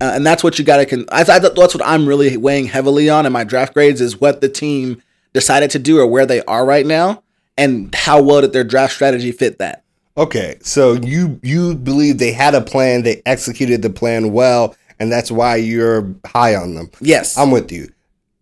[0.00, 0.86] Uh, and that's what you got to.
[0.86, 4.20] Con- I, I, that's what I'm really weighing heavily on in my draft grades is
[4.20, 7.22] what the team decided to do or where they are right now,
[7.56, 9.84] and how well did their draft strategy fit that.
[10.18, 15.12] Okay, so you you believe they had a plan, they executed the plan well, and
[15.12, 16.90] that's why you're high on them.
[17.00, 17.88] Yes, I'm with you.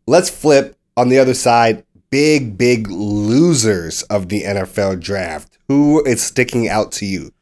[0.07, 1.85] Let's flip on the other side.
[2.11, 5.59] Big, big losers of the NFL draft.
[5.69, 7.33] Who is sticking out to you?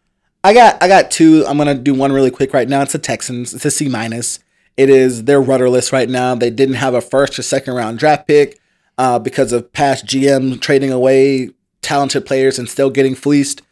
[0.45, 1.45] I got I got two.
[1.47, 2.83] I'm gonna do one really quick right now.
[2.83, 3.55] It's the Texans.
[3.55, 4.41] It's a C minus.
[4.77, 6.35] It is they're rudderless right now.
[6.35, 8.59] They didn't have a first or second round draft pick
[8.99, 11.51] uh, because of past GM trading away
[11.81, 13.63] talented players and still getting fleeced.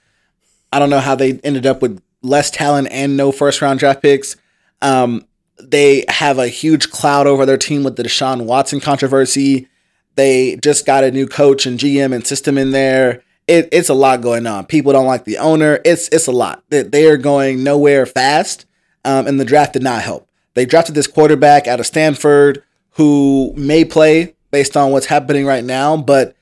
[0.73, 4.03] I don't know how they ended up with less talent and no first round draft
[4.03, 4.37] picks.
[4.83, 5.27] Um,
[5.61, 9.69] they have a huge cloud over their team with the Deshaun Watson controversy.
[10.15, 13.23] They just got a new coach and GM and system in there.
[13.51, 14.67] It, it's a lot going on.
[14.67, 15.81] People don't like the owner.
[15.85, 16.63] It's it's a lot.
[16.69, 18.65] They, they are going nowhere fast,
[19.05, 20.29] um, and the draft did not help.
[20.55, 25.65] They drafted this quarterback out of Stanford who may play based on what's happening right
[25.65, 26.37] now, but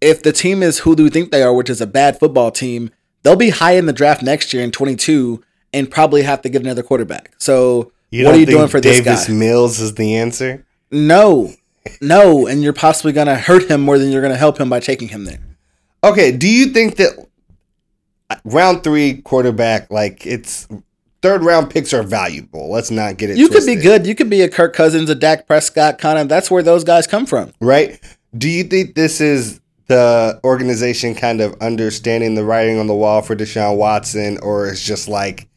[0.00, 2.50] if the team is who do we think they are, which is a bad football
[2.50, 2.90] team,
[3.22, 6.62] they'll be high in the draft next year in 22 and probably have to get
[6.62, 7.32] another quarterback.
[7.38, 9.32] So You what are you doing for Davis this guy?
[9.32, 10.64] Mills is the answer?
[10.90, 11.52] No,
[12.00, 15.08] no, and you're possibly gonna hurt him more than you're gonna help him by taking
[15.08, 15.40] him there.
[16.04, 17.26] Okay, do you think that
[18.30, 20.68] uh, round three quarterback, like it's
[21.22, 22.70] third round picks are valuable?
[22.70, 23.38] Let's not get it.
[23.38, 24.06] You could be good.
[24.06, 26.28] You could be a Kirk Cousins, a Dak Prescott kind of.
[26.28, 27.52] That's where those guys come from.
[27.60, 27.98] right?
[28.36, 33.22] Do you think this is the organization kind of understanding the writing on the wall
[33.22, 35.48] for Deshaun Watson, or it's just like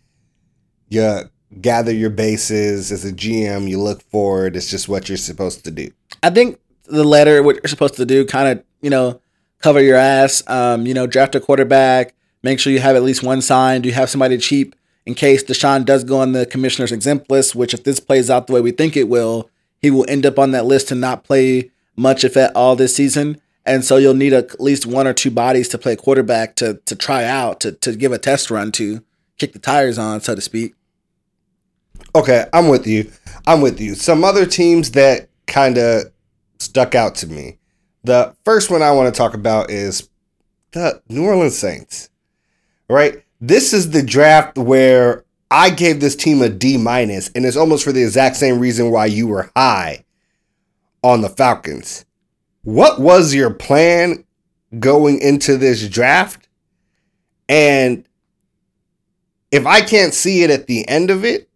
[0.90, 1.22] you
[1.62, 5.72] gather your bases as a GM, you look forward, it's just what you're supposed to
[5.72, 5.90] do?
[6.24, 9.22] I think the letter, what you're supposed to do, kind of, you know,
[9.60, 10.44] cover your ass.
[10.48, 12.14] Um, you know, draft a quarterback.
[12.44, 13.84] Make sure you have at least one signed.
[13.84, 14.76] Do you have somebody cheap
[15.08, 17.56] in case Deshaun does go on the commissioner's exempt list.
[17.56, 19.50] Which, if this plays out the way we think it will,
[19.82, 22.96] he will end up on that list and not play much, if at all, this
[22.96, 23.42] season.
[23.66, 26.76] And so you'll need a, at least one or two bodies to play quarterback to
[26.86, 29.02] to try out to to give a test run to,
[29.38, 30.76] kick the tires on, so to speak.
[32.14, 33.12] Okay, I'm with you.
[33.46, 33.96] I'm with you.
[33.96, 36.12] Some other teams that kind of
[36.60, 37.57] stuck out to me.
[38.08, 40.08] The first one I want to talk about is
[40.72, 42.10] the New Orleans Saints.
[42.88, 43.22] Right?
[43.42, 47.84] This is the draft where I gave this team a D minus, and it's almost
[47.84, 50.06] for the exact same reason why you were high
[51.04, 52.06] on the Falcons.
[52.64, 54.24] What was your plan
[54.80, 56.48] going into this draft?
[57.50, 58.08] And
[59.52, 61.50] if I can't see it at the end of it,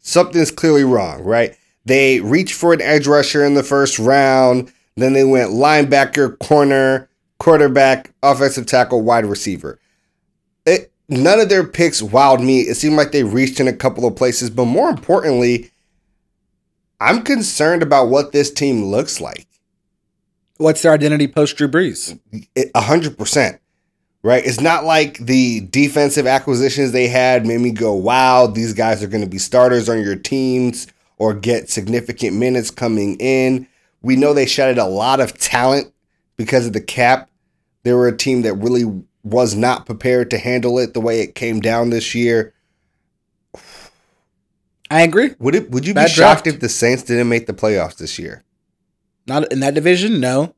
[0.00, 1.56] something's clearly wrong, right?
[1.84, 7.08] They reach for an edge rusher in the first round, then they went linebacker, corner,
[7.38, 9.78] quarterback, offensive tackle, wide receiver.
[10.66, 12.60] It, none of their picks wowed me.
[12.60, 15.70] It seemed like they reached in a couple of places, but more importantly,
[17.00, 19.46] I'm concerned about what this team looks like.
[20.58, 22.18] What's their identity post Drew Brees?
[22.74, 23.60] A hundred percent.
[24.22, 24.46] Right?
[24.46, 29.06] It's not like the defensive acquisitions they had made me go, wow, these guys are
[29.06, 30.86] going to be starters on your teams
[31.18, 33.68] or get significant minutes coming in.
[34.04, 35.92] We know they shedded a lot of talent
[36.36, 37.30] because of the cap.
[37.82, 38.84] They were a team that really
[39.22, 42.52] was not prepared to handle it the way it came down this year.
[44.90, 45.34] I agree.
[45.38, 46.46] Would it would you Bad be shocked draft.
[46.56, 48.44] if the Saints didn't make the playoffs this year?
[49.26, 50.54] Not in that division, no.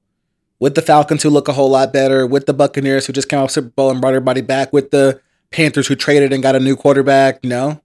[0.59, 3.39] With the Falcons, who look a whole lot better, with the Buccaneers, who just came
[3.39, 6.61] off Super Bowl and brought everybody back, with the Panthers, who traded and got a
[6.61, 7.81] new quarterback, no,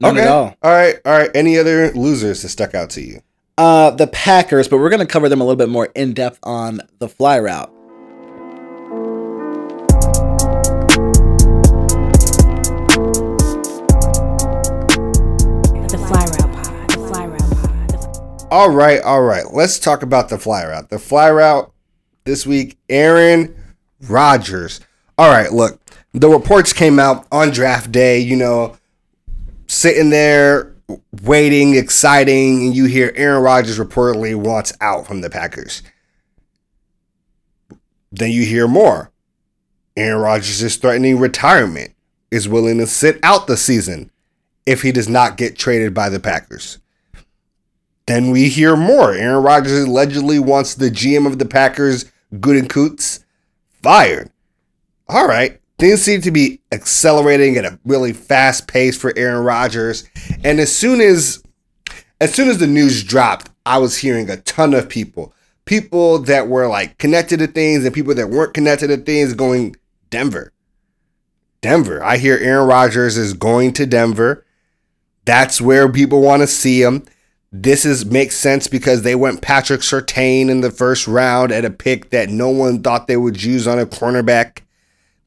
[0.00, 0.56] none at all.
[0.62, 0.98] All right.
[1.04, 1.30] All right.
[1.34, 3.20] Any other losers that stuck out to you?
[3.56, 6.40] Uh, the Packers, but we're going to cover them a little bit more in depth
[6.42, 7.72] on the fly route.
[15.88, 16.90] The Fly Route Pod.
[16.90, 17.90] The Fly Route Pod.
[17.90, 19.44] The All right, all right.
[19.52, 20.90] Let's talk about the fly route.
[20.90, 21.72] The fly route
[22.24, 23.54] this week, Aaron
[24.00, 24.80] Rodgers.
[25.16, 25.80] All right, look,
[26.12, 28.76] the reports came out on draft day, you know,
[29.68, 30.73] sitting there
[31.22, 35.82] waiting, exciting, and you hear Aaron Rodgers reportedly wants out from the Packers.
[38.12, 39.10] Then you hear more.
[39.96, 41.92] Aaron Rodgers is threatening retirement,
[42.30, 44.10] is willing to sit out the season
[44.66, 46.78] if he does not get traded by the Packers.
[48.06, 49.14] Then we hear more.
[49.14, 53.24] Aaron Rodgers allegedly wants the GM of the Packers, Gutekunst,
[53.82, 54.30] fired.
[55.08, 55.60] All right.
[55.84, 60.08] Things seem to be accelerating at a really fast pace for Aaron Rodgers.
[60.42, 61.42] And as soon as
[62.22, 65.34] as soon as the news dropped, I was hearing a ton of people.
[65.66, 69.76] People that were like connected to things and people that weren't connected to things going
[70.08, 70.54] Denver.
[71.60, 72.02] Denver.
[72.02, 74.46] I hear Aaron Rodgers is going to Denver.
[75.26, 77.04] That's where people want to see him.
[77.52, 81.70] This is makes sense because they went Patrick Surtain in the first round at a
[81.70, 84.62] pick that no one thought they would use on a cornerback.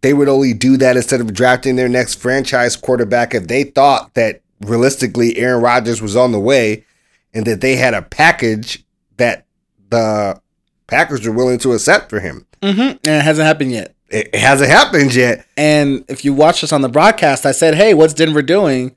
[0.08, 4.14] They would only do that instead of drafting their next franchise quarterback if they thought
[4.14, 6.86] that realistically Aaron Rodgers was on the way
[7.34, 8.86] and that they had a package
[9.18, 9.46] that
[9.90, 10.40] the
[10.88, 12.46] Packers were willing to accept for him.
[12.62, 12.80] Mm-hmm.
[12.80, 13.96] And it hasn't happened yet.
[14.08, 15.46] It it hasn't happened yet.
[15.58, 18.96] And if you watch us on the broadcast, I said, hey, what's Denver doing?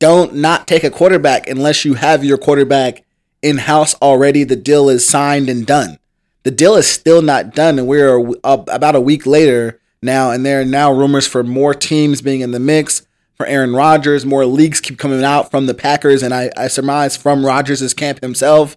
[0.00, 3.04] Don't not take a quarterback unless you have your quarterback
[3.42, 4.42] in house already.
[4.42, 6.00] The deal is signed and done.
[6.42, 10.60] The deal is still not done, and we're about a week later now, and there
[10.60, 13.06] are now rumors for more teams being in the mix.
[13.34, 14.24] for Aaron Rodgers.
[14.26, 18.20] More leaks keep coming out from the Packers, and I, I surmise from Rodgers' camp
[18.20, 18.76] himself.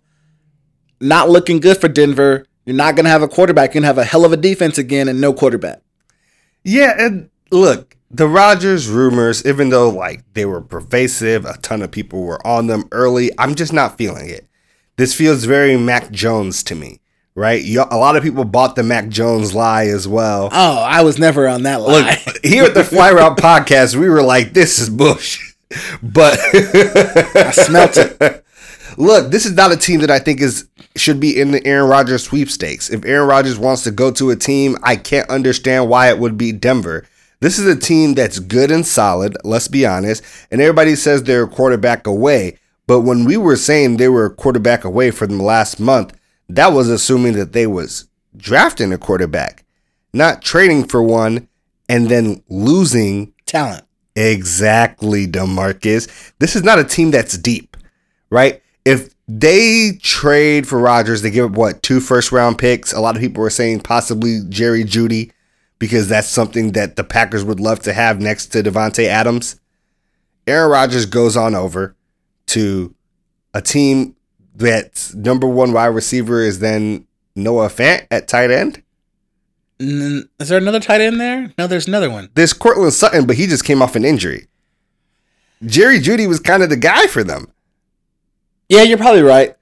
[1.02, 2.46] Not looking good for Denver.
[2.66, 3.70] You're not going to have a quarterback.
[3.70, 5.82] You're going to have a hell of a defense again and no quarterback.
[6.64, 11.92] Yeah, and look, the Rodgers rumors, even though like they were pervasive, a ton of
[11.92, 14.48] people were on them early, I'm just not feeling it.
[14.98, 17.02] This feels very Mac Jones to me,
[17.36, 17.63] right?
[17.65, 20.50] A lot of people bought the Mac Jones lie as well.
[20.52, 22.24] Oh, I was never on that Look, lie.
[22.43, 25.41] here at the Fly Route podcast, we were like, this is bush.
[26.02, 28.45] But I smelt it.
[28.98, 31.89] look, this is not a team that I think is should be in the Aaron
[31.89, 32.89] Rodgers sweepstakes.
[32.89, 36.38] If Aaron Rodgers wants to go to a team, I can't understand why it would
[36.38, 37.04] be Denver.
[37.41, 41.43] This is a team that's good and solid, let's be honest, and everybody says they're
[41.43, 42.58] a quarterback away.
[42.88, 46.17] But when we were saying they were a quarterback away for the last month,
[46.50, 49.66] that was assuming that they was drafting a quarterback,
[50.14, 51.48] not trading for one
[51.88, 53.86] and then losing Talent.
[54.16, 56.34] Exactly, DeMarcus.
[56.40, 57.78] This is not a team that's deep,
[58.30, 58.62] right?
[58.86, 62.94] If they trade for Rodgers, they give up what two first round picks.
[62.94, 65.32] A lot of people were saying possibly Jerry Jeudy,
[65.80, 69.60] because that's something that the Packers would love to have next to Davante Adams.
[70.48, 71.96] Aaron Rodgers goes on over
[72.48, 72.96] to
[73.54, 74.16] a team
[74.56, 78.82] that's number one wide receiver is then Noah Fant at tight end.
[79.80, 81.54] Is there another tight end there?
[81.58, 82.30] No, there's another one.
[82.34, 84.48] There's Courtland Sutton, but he just came off an injury.
[85.65, 87.52] Jerry Jeudy was kind of the guy for them.
[88.70, 89.56] Yeah, you're probably right.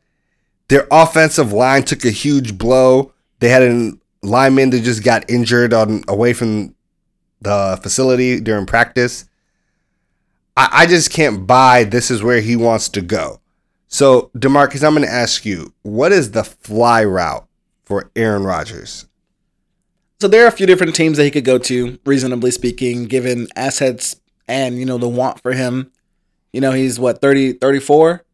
[0.67, 3.11] Their offensive line took a huge blow.
[3.39, 6.75] They had a lineman that just got injured on away from
[7.41, 9.25] the facility during practice.
[10.55, 13.41] I, I just can't buy this is where he wants to go.
[13.93, 17.47] So, DeMarcus, I'm going to ask you, what is the fly route
[17.83, 19.05] for Aaron Rodgers?
[20.19, 23.49] So there are a few different teams that he could go to, reasonably speaking, given
[23.55, 25.91] assets and, you know, the want for him.
[26.51, 28.25] You know, he's what, 30, 34?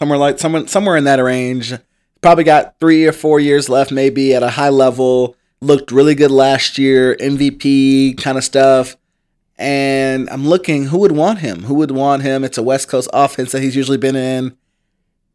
[0.00, 1.74] Somewhere like somewhere somewhere in that range.
[2.20, 5.36] Probably got three or four years left, maybe at a high level.
[5.60, 8.96] Looked really good last year, MVP kind of stuff.
[9.58, 11.64] And I'm looking, who would want him?
[11.64, 12.42] Who would want him?
[12.42, 14.56] It's a West Coast offense that he's usually been in.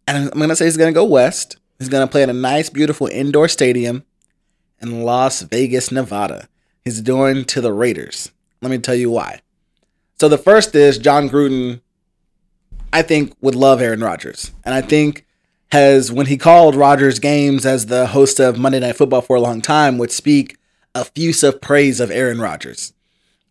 [0.07, 1.57] And I'm going to say he's going to go west.
[1.79, 4.03] He's going to play in a nice, beautiful indoor stadium
[4.81, 6.47] in Las Vegas, Nevada.
[6.83, 8.31] He's doing to the Raiders.
[8.61, 9.41] Let me tell you why.
[10.19, 11.81] So the first is Jon Gruden,
[12.91, 14.51] I think, would love Aaron Rodgers.
[14.63, 15.25] And I think
[15.71, 19.41] has, when he called Rodgers games as the host of Monday Night Football for a
[19.41, 20.57] long time, would speak
[20.93, 22.93] effusive praise of Aaron Rodgers.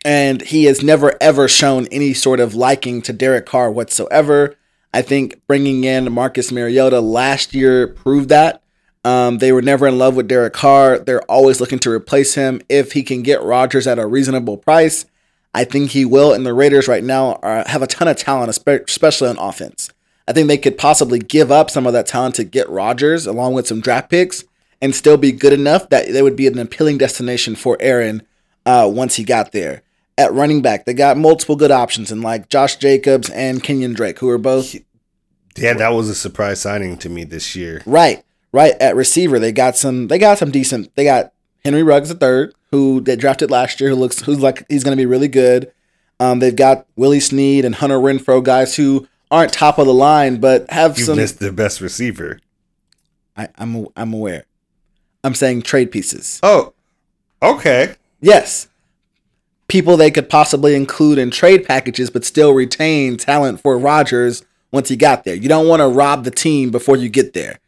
[0.05, 4.57] And he has never ever shown any sort of liking to Derek Carr whatsoever.
[4.93, 8.63] I think bringing in Marcus Mariota last year proved that.
[9.05, 10.99] Um, they were never in love with Derek Carr.
[10.99, 12.61] They're always looking to replace him.
[12.69, 15.07] If he can get Rodgers at a reasonable price,
[15.55, 16.33] I think he will.
[16.33, 19.91] And the Raiders right now are, have a ton of talent, especially on offense.
[20.29, 23.55] I think they could possibly give up some of that talent to get Rodgers along
[23.55, 24.45] with some draft picks
[24.81, 28.23] and still be good enough that they would be an appealing destination for Aaron
[28.65, 29.83] uh, once he got there.
[30.19, 34.19] At running back, they got multiple good options in like Josh Jacobs and Kenyon Drake,
[34.19, 34.75] who are both
[35.57, 37.83] Yeah, that was a surprise signing to me this year.
[37.87, 38.23] Right,
[38.53, 38.75] right.
[38.81, 40.09] At receiver, they got some.
[40.09, 40.95] They got some decent.
[40.97, 41.33] They got
[41.65, 44.97] Henry Ruggs the third, who they drafted last year, who looks who's like he's going
[44.97, 45.73] to be really good.
[46.21, 50.41] Um, they've got Willie Snead and Hunter Renfrow, guys who aren't top of the line,
[50.41, 51.17] but have You some.
[51.17, 52.39] missed the best receiver.
[53.37, 54.45] I, I'm I'm aware.
[55.25, 56.39] I'm saying trade pieces.
[56.43, 56.75] Oh,
[57.43, 57.95] okay.
[58.21, 58.69] Yes,
[59.73, 64.89] people they could possibly include in trade packages, but still retain talent for Rodgers once
[64.91, 65.35] he got there.
[65.35, 67.59] You don't want to rob the team before you get there.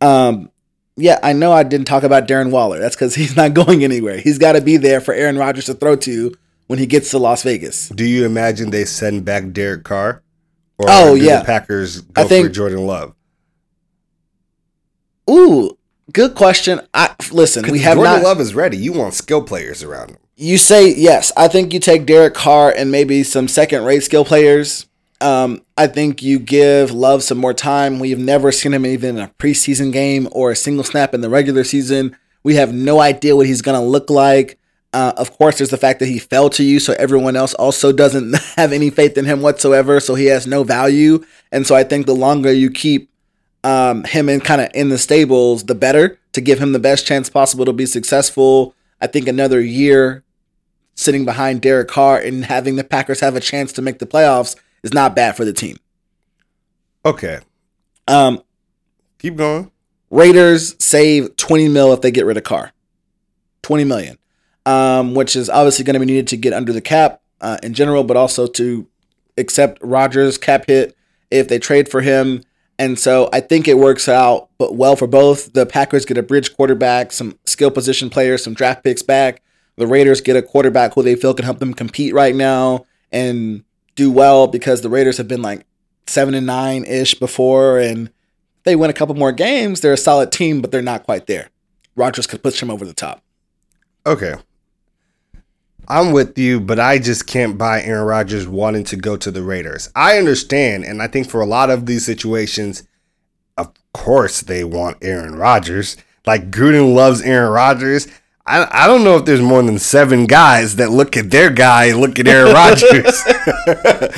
[0.00, 0.50] Um,
[0.96, 2.78] yeah, I know I didn't talk about Darren Waller.
[2.78, 4.18] That's because he's not going anywhere.
[4.18, 6.34] He's got to be there for Aaron Rodgers to throw to
[6.66, 7.90] when he gets to Las Vegas.
[7.90, 10.22] Do you imagine they send back Derek Carr?
[10.78, 11.40] Or Oh, yeah.
[11.40, 13.14] the Packers go I think- for Jordan Love?
[15.28, 15.76] Ooh,
[16.12, 16.80] good question.
[16.94, 17.70] I listen.
[17.70, 18.22] We have Jordan not.
[18.22, 18.76] Love is ready.
[18.76, 20.16] You want skill players around him.
[20.42, 21.32] You say yes.
[21.36, 24.86] I think you take Derek Carr and maybe some second rate skill players.
[25.20, 27.98] Um, I think you give Love some more time.
[27.98, 31.28] We've never seen him even in a preseason game or a single snap in the
[31.28, 32.16] regular season.
[32.42, 34.58] We have no idea what he's going to look like.
[34.94, 37.92] Uh, of course, there's the fact that he fell to you, so everyone else also
[38.02, 41.22] doesn't have any faith in him whatsoever, so he has no value.
[41.52, 43.10] And so I think the longer you keep
[43.62, 47.06] um, him in kind of in the stables, the better to give him the best
[47.06, 48.74] chance possible to be successful.
[49.02, 50.24] I think another year
[50.94, 54.56] sitting behind Derek Carr and having the Packers have a chance to make the playoffs
[54.82, 55.76] is not bad for the team.
[57.04, 57.40] Okay.
[58.06, 58.42] Um,
[59.18, 59.70] Keep going.
[60.10, 62.72] Raiders save 20 mil if they get rid of Carr.
[63.62, 64.18] 20 million.
[64.66, 67.72] Um, which is obviously going to be needed to get under the cap uh, in
[67.72, 68.86] general, but also to
[69.38, 70.96] accept Rodgers cap hit
[71.30, 72.44] if they trade for him.
[72.78, 75.52] And so I think it works out but well for both.
[75.52, 79.42] The Packers get a bridge quarterback, some skill position players, some draft picks back.
[79.80, 83.64] The Raiders get a quarterback who they feel can help them compete right now and
[83.94, 85.64] do well because the Raiders have been like
[86.06, 88.10] seven and nine ish before, and
[88.64, 89.80] they win a couple more games.
[89.80, 91.48] They're a solid team, but they're not quite there.
[91.96, 93.22] Rodgers could push them over the top.
[94.04, 94.34] Okay.
[95.88, 99.42] I'm with you, but I just can't buy Aaron Rodgers wanting to go to the
[99.42, 99.88] Raiders.
[99.96, 102.82] I understand, and I think for a lot of these situations,
[103.56, 105.96] of course they want Aaron Rodgers.
[106.26, 108.06] Like Gruden loves Aaron Rodgers.
[108.46, 111.86] I, I don't know if there's more than seven guys that look at their guy
[111.86, 113.22] and look at Aaron Rodgers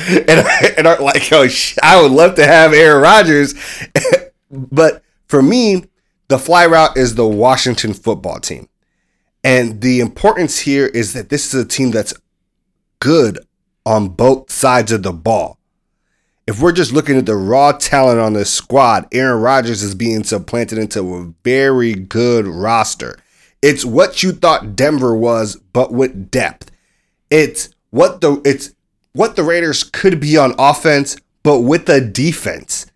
[0.09, 0.47] and,
[0.77, 1.47] and are like, oh,
[1.83, 3.53] I would love to have Aaron Rodgers.
[4.51, 5.85] but for me,
[6.29, 8.69] the fly route is the Washington football team.
[9.43, 12.13] And the importance here is that this is a team that's
[12.99, 13.39] good
[13.85, 15.59] on both sides of the ball.
[16.47, 20.23] If we're just looking at the raw talent on this squad, Aaron Rodgers is being
[20.23, 23.17] supplanted into a very good roster.
[23.63, 26.69] It's what you thought Denver was, but with depth.
[27.29, 28.75] It's what the it's
[29.13, 32.87] what the Raiders could be on offense, but with a defense.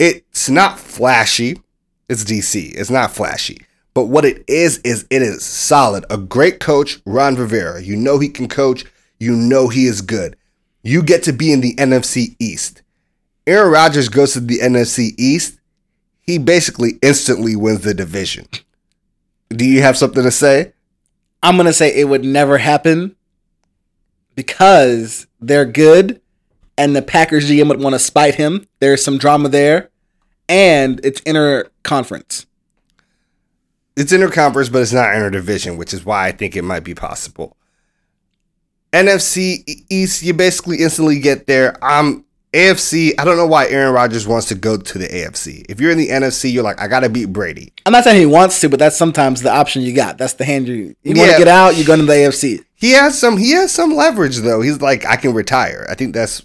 [0.00, 1.60] It's not flashy.
[2.08, 2.74] It's DC.
[2.74, 3.58] It's not flashy.
[3.94, 6.04] But what it is, is it is solid.
[6.10, 7.80] A great coach, Ron Rivera.
[7.80, 8.84] You know he can coach.
[9.20, 10.36] You know he is good.
[10.82, 12.82] You get to be in the NFC East.
[13.46, 15.60] Aaron Rodgers goes to the NFC East.
[16.22, 18.48] He basically instantly wins the division.
[19.50, 20.72] Do you have something to say?
[21.42, 23.16] I'm gonna say it would never happen
[24.34, 26.20] because they're good,
[26.78, 28.66] and the Packers GM would want to spite him.
[28.78, 29.90] There's some drama there,
[30.48, 32.46] and it's inter conference.
[33.96, 37.56] It's interconference, but it's not interdivision, which is why I think it might be possible.
[38.92, 41.82] NFC East, you basically instantly get there.
[41.84, 45.64] Um, AFC, I don't know why Aaron Rodgers wants to go to the AFC.
[45.68, 47.72] If you're in the NFC, you're like, I gotta beat Brady.
[47.86, 50.18] I'm not saying he wants to, but that's sometimes the option you got.
[50.18, 51.76] That's the hand you you want to get out.
[51.76, 52.64] You go to the AFC.
[52.74, 54.62] He has some he has some leverage though.
[54.62, 55.86] He's like, I can retire.
[55.88, 56.44] I think that's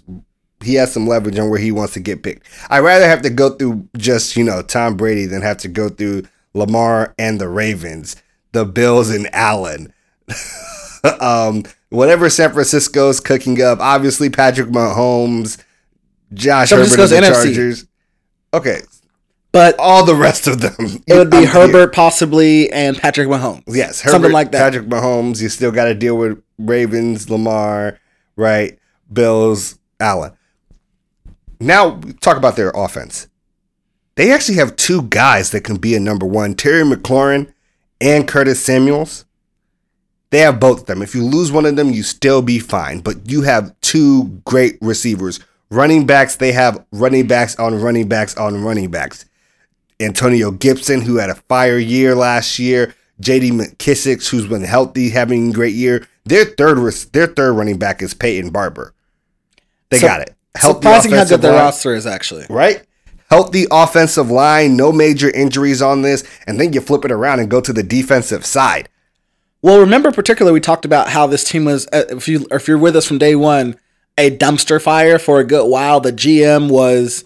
[0.62, 2.46] he has some leverage on where he wants to get picked.
[2.70, 5.88] I'd rather have to go through just, you know, Tom Brady than have to go
[5.88, 8.16] through Lamar and the Ravens,
[8.52, 9.92] the Bills and Allen.
[11.20, 13.80] um, whatever San Francisco's cooking up.
[13.80, 15.62] Obviously Patrick Mahomes,
[16.34, 17.44] Josh Herbert and the NFC.
[17.44, 17.86] Chargers.
[18.54, 18.80] Okay.
[19.52, 20.74] But All the rest of them.
[21.06, 23.62] it would be I'm- Herbert possibly and Patrick Mahomes.
[23.66, 24.58] Yes, something like that.
[24.72, 25.40] Patrick Mahomes.
[25.40, 27.98] You still got to deal with Ravens, Lamar,
[28.36, 28.78] right?
[29.10, 30.32] Bills, Allen.
[31.60, 33.28] Now talk about their offense.
[34.16, 37.52] They actually have two guys that can be a number one: Terry McLaurin
[38.00, 39.24] and Curtis Samuels.
[40.30, 41.02] They have both of them.
[41.02, 43.00] If you lose one of them, you still be fine.
[43.00, 45.40] But you have two great receivers.
[45.70, 49.24] Running backs, they have running backs on running backs on running backs.
[50.00, 52.94] Antonio Gibson, who had a fire year last year.
[53.20, 56.06] JD McKissic, who's been healthy, having a great year.
[56.26, 56.76] Their third
[57.12, 58.92] their third running back is Peyton Barber.
[59.90, 60.34] They So- got it.
[60.54, 62.46] Healthy Surprising how offensive good their line, roster is actually.
[62.48, 62.82] right?
[63.30, 67.50] Healthy offensive line, no major injuries on this, and then you flip it around and
[67.50, 68.88] go to the defensive side.
[69.62, 71.86] Well, remember particularly we talked about how this team was.
[71.92, 73.76] Uh, if you if you're with us from day one,
[74.18, 76.00] a dumpster fire for a good while.
[76.00, 77.24] The GM was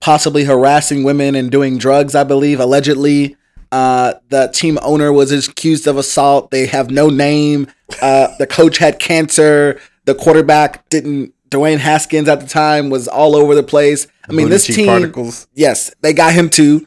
[0.00, 2.14] possibly harassing women and doing drugs.
[2.14, 3.36] I believe allegedly.
[3.70, 6.50] Uh, the team owner was accused of assault.
[6.50, 7.66] They have no name.
[8.00, 9.80] Uh, the coach had cancer.
[10.04, 11.34] The quarterback didn't.
[11.50, 14.06] Dwayne Haskins at the time was all over the place.
[14.28, 14.86] I mean, this team.
[14.86, 15.46] particles.
[15.54, 16.86] Yes, they got him too.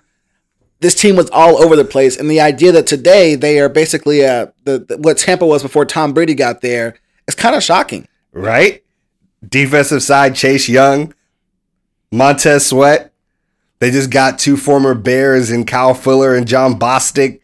[0.80, 4.26] This team was all over the place, and the idea that today they are basically
[4.26, 6.96] uh, the, the what Tampa was before Tom Brady got there
[7.28, 8.08] is kind of shocking.
[8.32, 8.84] right?
[9.48, 11.14] Defensive side, Chase Young,
[12.12, 13.12] Montez Sweat.
[13.80, 17.40] They just got two former Bears and Kyle Fuller and Jon Bostic.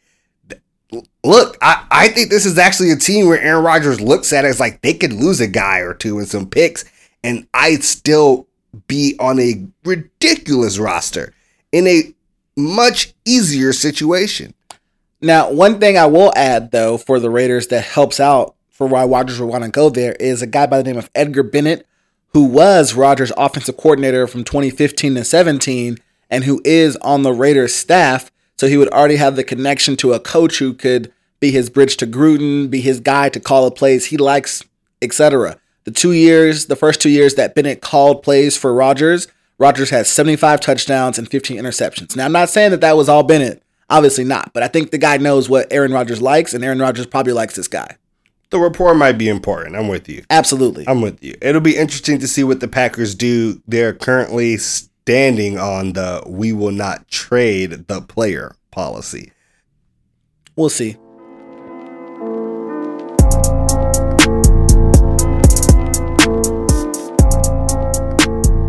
[1.23, 4.49] Look, I, I think this is actually a team where Aaron Rodgers looks at it
[4.49, 6.85] as like they could lose a guy or two and some picks,
[7.23, 8.47] and I'd still
[8.85, 11.33] be on a ridiculous roster
[11.71, 12.13] in a
[12.55, 14.53] much easier situation.
[15.21, 19.03] Now, one thing I will add though for the Raiders that helps out for why
[19.03, 21.88] Rodgers would want to go there is a guy by the name of Edgar Bennett,
[22.34, 25.97] who was Rodgers' offensive coordinator from 2015 to 17,
[26.30, 28.32] and who is on the Raiders staff.
[28.55, 31.97] So he would already have the connection to a coach who could be his bridge
[31.97, 34.63] to Gruden, be his guy to call the plays he likes,
[35.01, 35.57] etc.
[35.86, 40.05] The two years, the first two years that Bennett called plays for Rodgers, Rodgers had
[40.05, 42.15] 75 touchdowns and 15 interceptions.
[42.15, 43.63] Now, I'm not saying that that was all Bennett.
[43.89, 44.53] Obviously not.
[44.53, 47.55] But I think the guy knows what Aaron Rodgers likes, and Aaron Rodgers probably likes
[47.55, 47.97] this guy.
[48.49, 49.75] The rapport might be important.
[49.75, 50.23] I'm with you.
[50.29, 50.85] Absolutely.
[50.87, 51.35] I'm with you.
[51.41, 53.61] It'll be interesting to see what the Packers do.
[53.67, 59.31] They're currently standing on the we will not trade the player policy.
[60.55, 60.97] We'll see.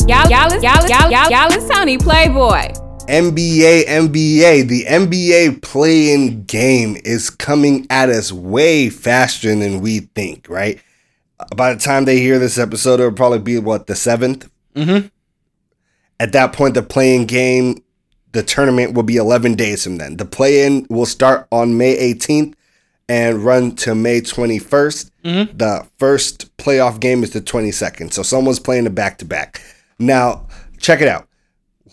[0.07, 2.88] Y'all, y'all, y'all, y'all, y'all, y'all is Tony Playboy.
[3.09, 10.47] NBA, NBA, the NBA play-in game is coming at us way faster than we think,
[10.49, 10.81] right?
[11.57, 14.49] By the time they hear this episode, it'll probably be what, the 7th?
[14.77, 15.11] Mhm.
[16.21, 17.83] At that point, the play-in game,
[18.33, 20.17] the tournament will be 11 days from then.
[20.17, 22.55] The play in will start on May 18th
[23.09, 25.11] and run to May 21st.
[25.23, 28.13] The first playoff game is the 22nd.
[28.13, 29.63] So someone's playing a back to back.
[29.99, 30.47] Now,
[30.79, 31.28] check it out.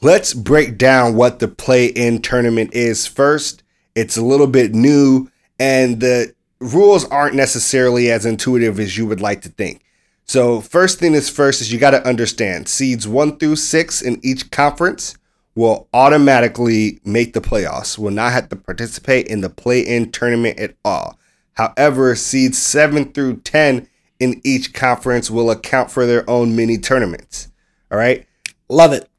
[0.01, 3.63] Let's break down what the play in tournament is first.
[3.95, 5.29] It's a little bit new,
[5.59, 9.83] and the rules aren't necessarily as intuitive as you would like to think.
[10.25, 14.19] So, first thing is first is you got to understand seeds one through six in
[14.23, 15.15] each conference
[15.53, 20.59] will automatically make the playoffs, will not have to participate in the play in tournament
[20.59, 21.17] at all.
[21.53, 23.87] However, seeds seven through 10
[24.19, 27.49] in each conference will account for their own mini tournaments.
[27.89, 28.25] All right.
[28.67, 29.09] Love it.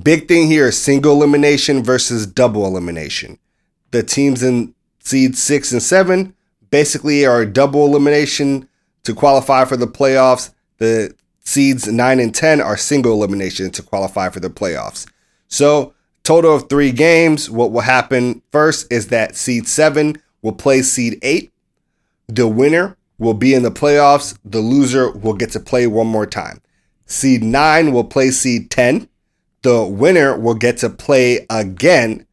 [0.00, 3.38] Big thing here is single elimination versus double elimination.
[3.90, 6.34] The teams in seed six and seven
[6.70, 8.68] basically are double elimination
[9.04, 10.50] to qualify for the playoffs.
[10.78, 15.06] The seeds nine and 10 are single elimination to qualify for the playoffs.
[15.48, 17.50] So, total of three games.
[17.50, 21.52] What will happen first is that seed seven will play seed eight.
[22.28, 24.38] The winner will be in the playoffs.
[24.42, 26.62] The loser will get to play one more time.
[27.04, 29.08] Seed nine will play seed 10
[29.62, 32.26] the winner will get to play again,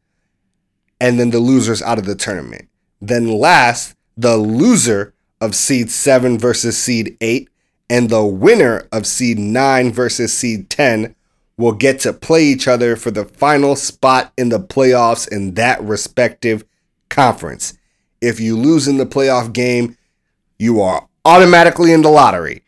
[1.00, 2.68] and then the loser's out of the tournament.
[3.00, 7.48] Then last, the loser of seed seven versus seed eight,
[7.88, 11.14] and the winner of seed nine versus seed 10
[11.56, 15.82] will get to play each other for the final spot in the playoffs in that
[15.82, 16.64] respective
[17.08, 17.74] conference.
[18.20, 19.96] If you lose in the playoff game,
[20.58, 22.62] you are automatically in the lottery.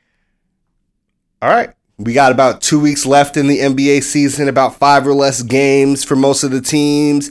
[1.41, 1.71] All right.
[2.03, 6.03] We got about two weeks left in the NBA season, about five or less games
[6.03, 7.31] for most of the teams.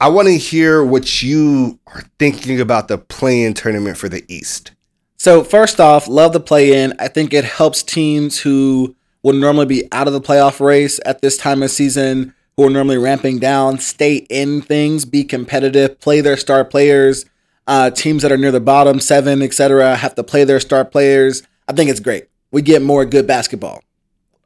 [0.00, 4.72] I want to hear what you are thinking about the play-in tournament for the East.
[5.16, 6.92] So first off, love the play in.
[6.98, 11.22] I think it helps teams who would normally be out of the playoff race at
[11.22, 16.20] this time of season, who are normally ramping down, stay in things, be competitive, play
[16.20, 17.26] their star players.
[17.68, 21.44] Uh, teams that are near the bottom, seven, etc., have to play their star players.
[21.68, 22.26] I think it's great.
[22.54, 23.82] We get more good basketball.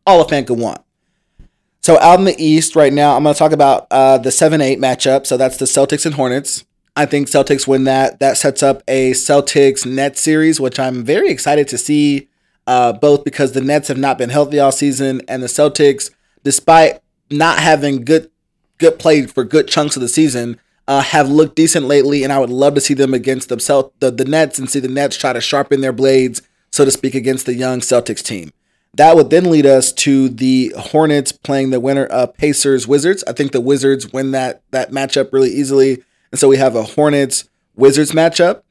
[0.07, 0.81] All a fan could want.
[1.83, 4.63] So out in the East right now, I'm going to talk about uh, the seven
[4.63, 5.27] eight matchup.
[5.27, 6.65] So that's the Celtics and Hornets.
[6.97, 8.19] I think Celtics win that.
[8.19, 12.29] That sets up a Celtics Nets series, which I'm very excited to see.
[12.67, 16.11] Uh, both because the Nets have not been healthy all season, and the Celtics,
[16.45, 17.01] despite
[17.31, 18.31] not having good
[18.79, 22.25] good play for good chunks of the season, uh, have looked decent lately.
[22.25, 24.81] And I would love to see them against the, Celt- the the Nets and see
[24.81, 26.41] the Nets try to sharpen their blades,
[26.79, 28.53] so to speak, against the young Celtics team.
[28.95, 33.22] That would then lead us to the Hornets playing the winner of Pacers Wizards.
[33.26, 36.85] I think the Wizards win that that matchup really easily, and so we have a
[36.85, 38.62] Hornets Wizards matchup.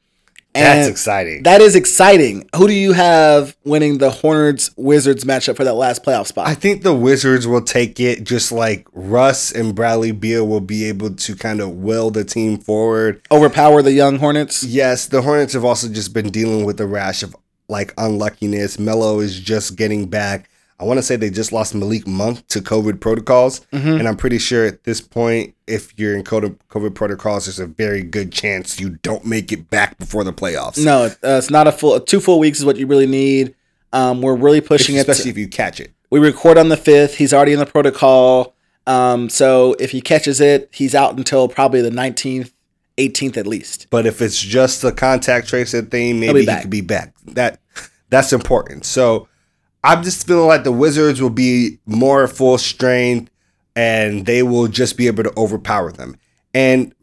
[0.54, 1.42] That's exciting.
[1.44, 2.48] That is exciting.
[2.56, 6.48] Who do you have winning the Hornets Wizards matchup for that last playoff spot?
[6.48, 10.86] I think the Wizards will take it just like Russ and Bradley Beal will be
[10.86, 13.22] able to kind of will the team forward.
[13.30, 14.64] Overpower the young Hornets.
[14.64, 17.36] Yes, the Hornets have also just been dealing with a rash of
[17.68, 18.78] like unluckiness.
[18.78, 20.48] Melo is just getting back.
[20.80, 23.98] I want to say they just lost Malik Monk to COVID protocols, Mm-hmm.
[23.98, 28.02] and I'm pretty sure at this point, if you're in COVID protocols, there's a very
[28.02, 30.82] good chance you don't make it back before the playoffs.
[30.84, 31.98] No, uh, it's not a full.
[32.00, 33.56] Two full weeks is what you really need.
[33.92, 35.00] Um, we're really pushing it.
[35.00, 35.92] especially if you catch it.
[36.10, 37.16] we record on the fifth.
[37.16, 38.54] He's already in the protocol.
[38.86, 42.52] Um, so if he catches it, he's out until probably the nineteenth,
[42.98, 43.86] eighteenth at least.
[43.90, 46.62] But if it's just the contact tracing thing, maybe he back.
[46.62, 47.14] could be back.
[47.26, 47.60] That
[48.10, 48.84] that's important.
[48.84, 49.28] So
[49.84, 53.30] I'm just feeling like the Wizards will be more full strength
[53.74, 56.16] and they will just be able to overpower them.
[56.52, 56.94] And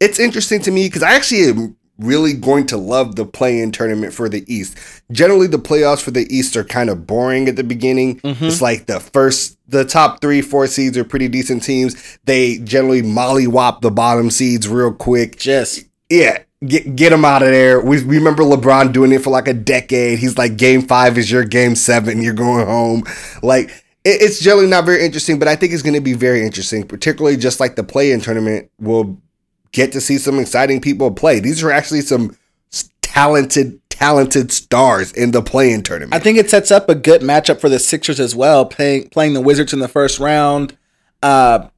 [0.00, 4.12] it's interesting to me because I actually am really going to love the play-in tournament
[4.12, 4.78] for the East.
[5.10, 8.20] Generally, the playoffs for the East are kind of boring at the beginning.
[8.20, 8.44] Mm-hmm.
[8.44, 12.18] It's like the first, the top three, four seeds are pretty decent teams.
[12.24, 15.38] They generally mollywop the bottom seeds real quick.
[15.38, 17.80] Just Yeah, get get him out of there.
[17.80, 20.18] We, we remember LeBron doing it for like a decade.
[20.18, 22.22] He's like, Game Five is your Game Seven.
[22.22, 23.04] You're going home.
[23.42, 23.70] Like
[24.04, 26.86] it, it's generally not very interesting, but I think it's going to be very interesting.
[26.86, 29.18] Particularly just like the play-in tournament, we'll
[29.72, 31.40] get to see some exciting people play.
[31.40, 32.36] These are actually some
[33.02, 36.14] talented, talented stars in the play-in tournament.
[36.14, 39.34] I think it sets up a good matchup for the Sixers as well, playing playing
[39.34, 40.76] the Wizards in the first round.
[41.22, 41.68] Uh,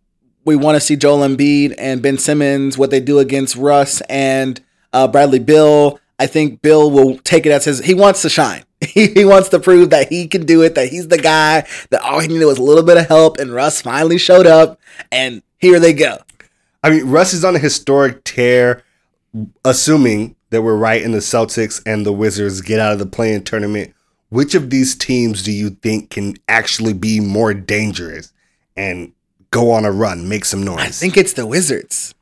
[0.44, 4.60] we want to see Joel Embiid and Ben Simmons what they do against Russ and
[4.92, 6.00] uh, Bradley Beal.
[6.18, 7.78] I think Beal will take it as his.
[7.80, 8.64] He wants to shine.
[8.82, 10.74] He, he wants to prove that he can do it.
[10.74, 11.66] That he's the guy.
[11.90, 14.80] That all he needed was a little bit of help, and Russ finally showed up.
[15.12, 16.16] And here they go.
[16.82, 18.82] I mean, Russ is on a historic tear,
[19.64, 23.44] assuming that we're right and the Celtics and the Wizards get out of the play-in
[23.44, 23.94] tournament.
[24.30, 28.32] Which of these teams do you think can actually be more dangerous
[28.76, 29.12] and
[29.50, 30.78] go on a run, make some noise?
[30.78, 32.14] I think it's the Wizards.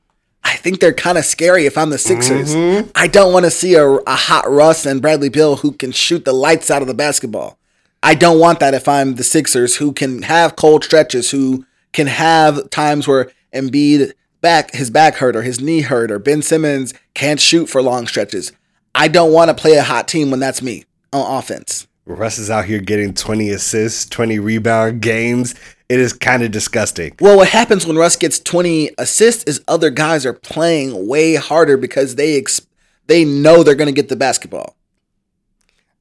[0.42, 2.54] I think they're kind of scary if I'm the Sixers.
[2.54, 2.90] Mm-hmm.
[2.94, 6.24] I don't want to see a, a hot Russ and Bradley Beal who can shoot
[6.24, 7.58] the lights out of the basketball.
[8.02, 12.06] I don't want that if I'm the Sixers who can have cold stretches, who can
[12.06, 16.94] have times where Embiid back his back hurt or his knee hurt or Ben Simmons
[17.14, 18.52] can't shoot for long stretches.
[18.94, 21.86] I don't want to play a hot team when that's me on offense.
[22.06, 25.54] Russ is out here getting 20 assists, 20 rebound games.
[25.88, 27.14] It is kind of disgusting.
[27.20, 31.76] Well, what happens when Russ gets 20 assists is other guys are playing way harder
[31.76, 32.66] because they ex-
[33.06, 34.76] they know they're going to get the basketball.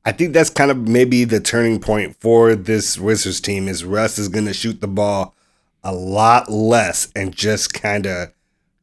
[0.06, 4.18] I think that's kind of maybe the turning point for this Wizards team is Russ
[4.18, 5.36] is going to shoot the ball
[5.84, 8.32] a lot less and just kind of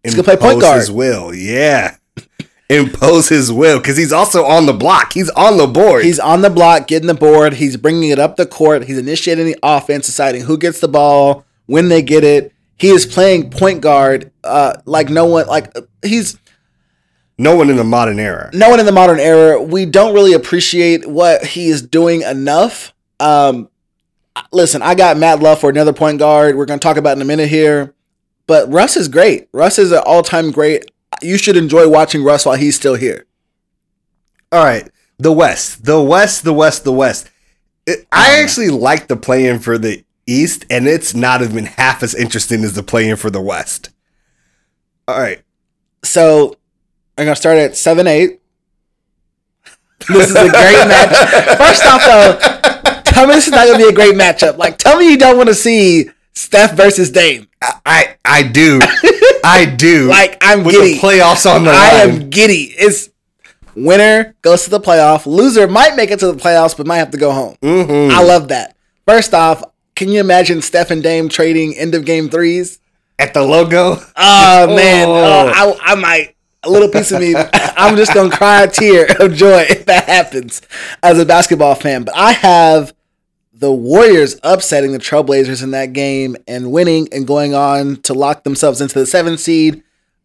[0.03, 0.79] He's gonna play point guard.
[0.81, 1.35] his will.
[1.35, 1.97] Yeah.
[2.71, 5.13] impose his will because he's also on the block.
[5.13, 6.05] He's on the board.
[6.05, 7.55] He's on the block, getting the board.
[7.55, 8.85] He's bringing it up the court.
[8.85, 12.53] He's initiating the offense, deciding who gets the ball, when they get it.
[12.77, 15.47] He is playing point guard uh, like no one.
[15.47, 16.39] Like uh, he's
[17.39, 18.51] no one in the modern era.
[18.53, 19.61] no one in the modern era.
[19.61, 22.93] We don't really appreciate what he is doing enough.
[23.21, 23.69] Um,
[24.53, 26.57] listen, I got Matt Love for another point guard.
[26.57, 27.95] We're going to talk about in a minute here.
[28.47, 29.49] But Russ is great.
[29.53, 30.91] Russ is an all time great.
[31.22, 33.26] You should enjoy watching Russ while he's still here.
[34.53, 37.30] All right, the West, the West, the West, the West.
[37.87, 38.43] It- I mm.
[38.45, 42.74] actually like the play-in for the East, and it's not even half as interesting as
[42.74, 43.91] the play-in for the West.
[45.07, 45.43] All right,
[46.03, 46.57] So
[47.18, 48.41] I'm gonna start at seven eight.
[50.09, 51.59] This is a great match.
[51.59, 52.74] First off, though,
[53.05, 54.57] tell me this is not gonna be a great matchup.
[54.57, 57.49] Like, tell me you don't want to see Steph versus Dame.
[57.87, 58.81] I I do,
[59.45, 60.09] I do.
[60.09, 60.95] Like, I'm with giddy.
[60.95, 62.11] the playoffs on the I line.
[62.23, 62.75] am giddy.
[62.77, 63.11] It's
[63.75, 65.27] winner goes to the playoff.
[65.27, 67.57] Loser might make it to the playoffs, but might have to go home.
[67.63, 68.13] Mm-hmm.
[68.17, 68.77] I love that.
[69.07, 69.63] First off,
[69.97, 72.81] can you imagine Steph and Dame trading end of game threes?
[73.17, 73.97] at the logo.
[74.17, 75.53] Oh man, Oh.
[75.55, 76.34] oh, I, I might.
[76.65, 77.35] A little piece of me,
[77.77, 80.62] I'm just gonna cry a tear of joy if that happens
[81.03, 82.05] as a basketball fan.
[82.05, 82.95] But I have
[83.53, 88.45] the Warriors upsetting the Trailblazers in that game and winning and going on to lock
[88.45, 89.83] themselves into the seventh seed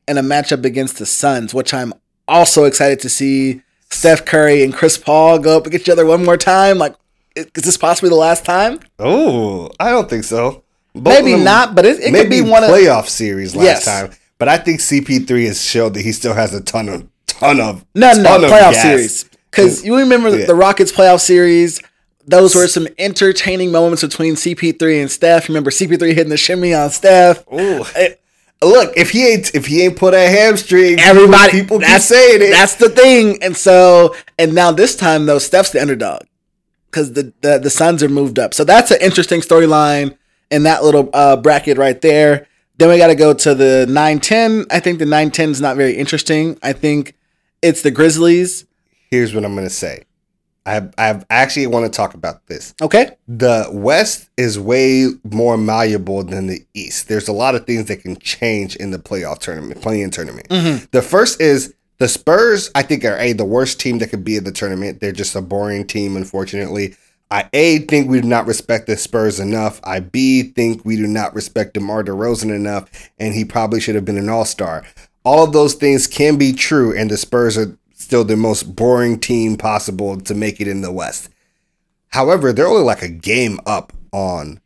[0.08, 1.94] in a matchup against the Suns, which I'm
[2.28, 3.62] also excited to see
[3.92, 6.78] Steph Curry and Chris Paul go up against each other one more time.
[6.78, 6.96] Like,
[7.36, 8.80] is this possibly the last time?
[8.98, 10.64] Oh, I don't think so.
[10.96, 13.86] Both Maybe them- not, but it, it could be one of playoff series last Yes.
[13.86, 14.12] time.
[14.40, 17.86] But I think CP3 has showed that he still has a ton of ton of
[17.94, 18.82] No, no, ton of playoff gas.
[18.82, 19.26] series.
[19.52, 20.46] Because you remember Yeah.
[20.46, 21.82] the Rockets playoff series.
[22.26, 25.48] Those were some entertaining moments between CP3 and Steph.
[25.50, 27.44] Remember CP3 hitting the shimmy on Steph.
[27.54, 27.86] Ooh.
[27.96, 28.22] It-
[28.62, 32.42] Look, if he ain't if he ain't put a hamstring, everybody, people keep that's, saying
[32.42, 32.52] it.
[32.52, 33.42] That's the thing.
[33.42, 36.24] And so, and now this time though, Steph's the underdog
[36.92, 38.54] because the, the the Suns are moved up.
[38.54, 40.18] So that's an interesting storyline
[40.52, 42.48] in that little uh, bracket right there.
[42.80, 44.66] Then we got to go to the 9-10.
[44.72, 46.58] I think the 9-10 is not very interesting.
[46.64, 47.16] I think
[47.62, 48.66] it's the Grizzlies.
[49.12, 50.04] Here's what I'm gonna say.
[50.66, 52.76] I I actually want to talk about this.
[52.82, 53.18] Okay.
[53.28, 57.08] The West is way more malleable than the East.
[57.08, 60.48] There's a lot of things that can change in the playoff tournament, play-in tournament.
[60.50, 60.86] Mm-hmm.
[60.92, 62.70] The first is the Spurs.
[62.76, 65.02] I think are a the worst team that could be in the tournament.
[65.02, 66.96] They're just a boring team, unfortunately.
[67.32, 69.80] I a think we do not respect the Spurs enough.
[69.84, 74.06] I b think we do not respect DeMar DeRozan enough, and he probably should have
[74.06, 74.86] been an All Star.
[75.24, 79.20] All of those things can be true, and the Spurs are still the most boring
[79.20, 81.30] team possible to make it in the West.
[82.08, 84.60] However, they're only like a game up on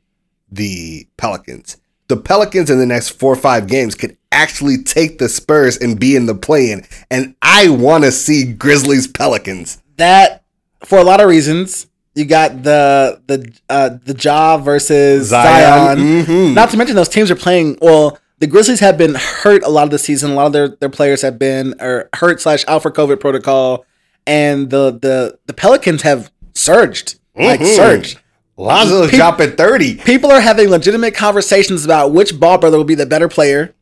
[0.49, 1.77] the Pelicans.
[2.07, 5.99] The Pelicans in the next four or five games could actually take the Spurs and
[5.99, 6.85] be in the play-in.
[7.11, 9.81] And I want to see Grizzlies Pelicans.
[9.97, 10.43] that
[10.85, 11.87] for a lot of reasons.
[12.15, 15.97] You got the the uh, the Ja versus Zion.
[15.97, 16.25] Zion.
[16.25, 16.53] Mhm.
[16.53, 17.77] Not to mention those teams are playing.
[17.81, 20.31] Well, the Grizzlies have been hurt a lot of the season.
[20.31, 23.85] A lot of their, their players have been or hurt slash out for COVID protocol,
[24.27, 27.75] and the the the Pelicans have surged like Mhm.
[27.75, 28.19] surged.
[28.55, 29.95] Lonzo's Pe- dropping 30.
[29.95, 33.73] People are having legitimate conversations about which ball brother will be the better player.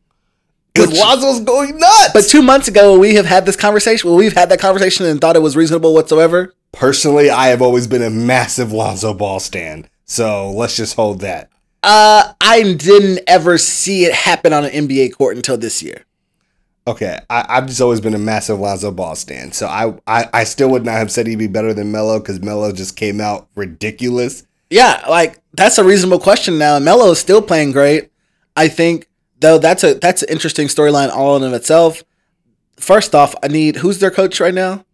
[0.74, 2.10] Because Lonzo's going nuts.
[2.14, 4.08] But two months ago, we have had this conversation.
[4.08, 6.54] Well, we've had that conversation and thought it was reasonable whatsoever.
[6.72, 9.88] personally, I have always been a massive Lonzo Ball stand.
[10.04, 11.50] So let's just hold that.
[11.82, 16.04] Uh, I didn't ever see it happen on an NBA court until this year.
[16.86, 20.44] Okay, I, I've just always been a massive Lonzo Ball stand, So I, I, I
[20.44, 23.48] still would not have said he'd be better than Melo because Melo just came out
[23.54, 24.44] ridiculous.
[24.70, 26.78] Yeah, like that's a reasonable question now.
[26.78, 28.10] Melo is still playing great.
[28.56, 29.06] I think
[29.42, 32.02] though that's a that's an interesting storyline all in of itself.
[32.78, 34.84] First off, I need who's their coach right now?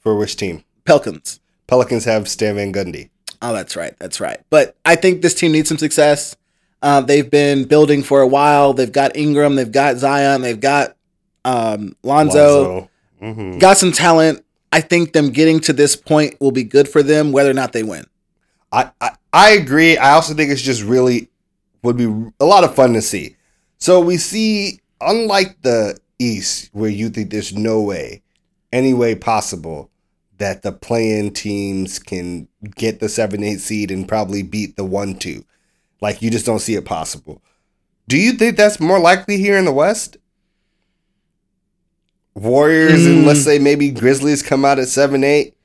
[0.00, 0.64] For which team?
[0.84, 1.40] Pelicans.
[1.66, 3.08] Pelicans have Stan Van Gundy.
[3.40, 3.94] Oh, that's right.
[3.98, 4.40] That's right.
[4.50, 6.36] But I think this team needs some success.
[6.82, 8.72] Uh, they've been building for a while.
[8.74, 9.54] They've got Ingram.
[9.56, 10.42] They've got Zion.
[10.42, 10.96] They've got
[11.44, 12.88] um, Lonzo.
[13.20, 13.58] Mhm.
[13.60, 14.44] Got some talent.
[14.72, 17.72] I think them getting to this point will be good for them, whether or not
[17.72, 18.04] they win.
[18.72, 19.96] I, I I agree.
[19.96, 21.28] I also think it's just really
[21.82, 22.04] would be
[22.40, 23.36] a lot of fun to see.
[23.82, 28.22] So we see, unlike the East, where you think there's no way,
[28.72, 29.90] any way possible
[30.38, 35.16] that the play-in teams can get the seven eight seed and probably beat the one
[35.18, 35.44] two,
[36.00, 37.42] like you just don't see it possible.
[38.06, 40.16] Do you think that's more likely here in the West?
[42.36, 43.26] Warriors and Mm.
[43.26, 45.56] let's say maybe Grizzlies come out at seven eight,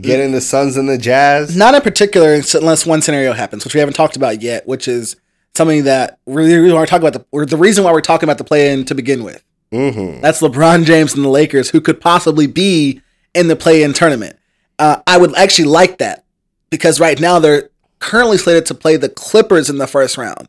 [0.00, 1.54] getting the Suns and the Jazz.
[1.54, 5.16] Not in particular, unless one scenario happens, which we haven't talked about yet, which is
[5.56, 7.12] something that we we want to talk about.
[7.12, 9.42] The, or the reason why we're talking about the play-in to begin with.
[9.72, 10.20] Mm-hmm.
[10.20, 13.00] That's LeBron James and the Lakers, who could possibly be
[13.34, 14.36] in the play-in tournament.
[14.78, 16.24] Uh, I would actually like that
[16.70, 20.48] because right now they're currently slated to play the Clippers in the first round.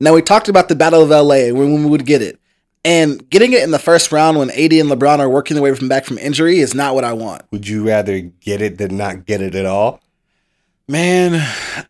[0.00, 2.38] Now we talked about the Battle of LA when when we would get it,
[2.84, 5.74] and getting it in the first round when AD and LeBron are working their way
[5.74, 7.42] from back from injury is not what I want.
[7.50, 10.00] Would you rather get it than not get it at all?
[10.88, 11.34] Man,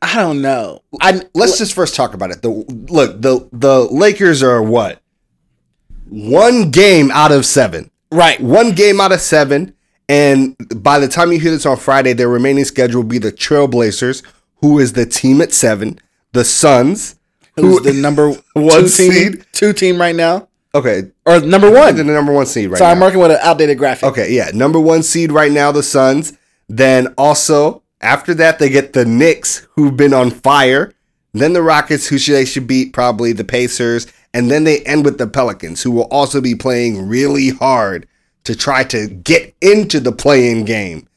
[0.00, 0.82] I don't know.
[1.00, 2.40] I Let's just first talk about it.
[2.40, 5.02] The look, the the Lakers are what?
[6.08, 7.90] One game out of seven.
[8.10, 8.40] right.
[8.40, 9.74] One game out of seven.
[10.08, 13.32] And by the time you hear this on Friday, their remaining schedule will be the
[13.32, 14.22] Trailblazers,
[14.62, 15.98] who is the team at seven,
[16.32, 17.16] the Suns,
[17.56, 19.46] Who's the number One two team, seed?
[19.52, 21.96] two team right now, okay, or number one?
[21.96, 22.94] the number one seed right Sorry, now.
[22.94, 24.04] I'm working with an outdated graphic.
[24.10, 24.50] Okay, yeah.
[24.54, 26.32] Number one seed right now, the Suns.
[26.68, 30.92] Then also after that, they get the Knicks, who've been on fire.
[31.32, 35.18] Then the Rockets, who they should beat probably the Pacers, and then they end with
[35.18, 38.06] the Pelicans, who will also be playing really hard
[38.44, 41.08] to try to get into the play-in game.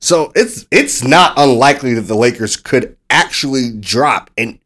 [0.00, 4.58] So it's it's not unlikely that the Lakers could actually drop and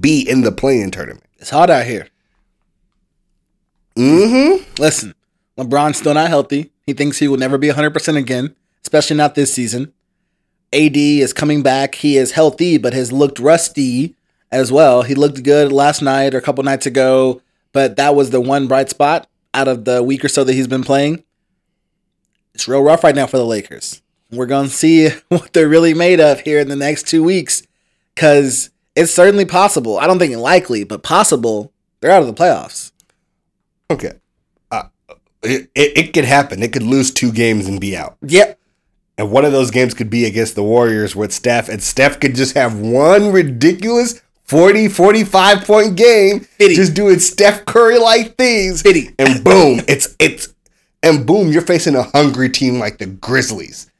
[0.00, 1.24] be in the play-in tournament.
[1.38, 2.08] It's hot out here.
[3.96, 4.64] Mm-hmm.
[4.80, 5.14] Listen,
[5.56, 6.72] LeBron's still not healthy.
[6.84, 9.92] He thinks he will never be 100% again, especially not this season.
[10.72, 11.96] AD is coming back.
[11.96, 14.14] He is healthy, but has looked rusty
[14.52, 15.02] as well.
[15.02, 17.42] He looked good last night or a couple nights ago,
[17.72, 20.68] but that was the one bright spot out of the week or so that he's
[20.68, 21.24] been playing.
[22.54, 24.02] It's real rough right now for the Lakers.
[24.30, 27.62] We're going to see what they're really made of here in the next two weeks
[28.14, 29.98] because it's certainly possible.
[29.98, 31.72] I don't think likely, but possible.
[32.00, 32.92] They're out of the playoffs.
[33.90, 34.12] Okay.
[34.70, 34.84] Uh,
[35.42, 36.60] it, it, it could happen.
[36.60, 38.16] They could lose two games and be out.
[38.22, 38.59] Yep.
[39.20, 42.34] And one of those games could be against the Warriors with Steph, and Steph could
[42.34, 46.74] just have one ridiculous 40, 45 point game, Fitty.
[46.74, 48.80] just doing Steph Curry like things.
[48.80, 49.14] Fitty.
[49.18, 50.54] And boom, it's, it's,
[51.02, 53.90] and boom, you're facing a hungry team like the Grizzlies.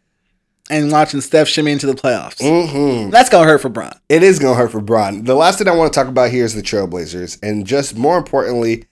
[0.70, 2.38] and watching Steph shimmy into the playoffs.
[2.40, 3.92] hmm That's gonna hurt for Bron.
[4.08, 5.24] It is going to hurt for Bron.
[5.24, 7.38] The last thing I want to talk about here is the Trailblazers.
[7.42, 8.86] And just more importantly,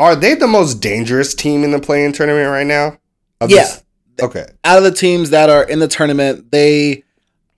[0.00, 2.98] are they the most dangerous team in the play-in tournament right now?
[3.40, 3.62] Of Yeah.
[3.62, 3.82] this-
[4.22, 4.46] Okay.
[4.64, 7.04] Out of the teams that are in the tournament, they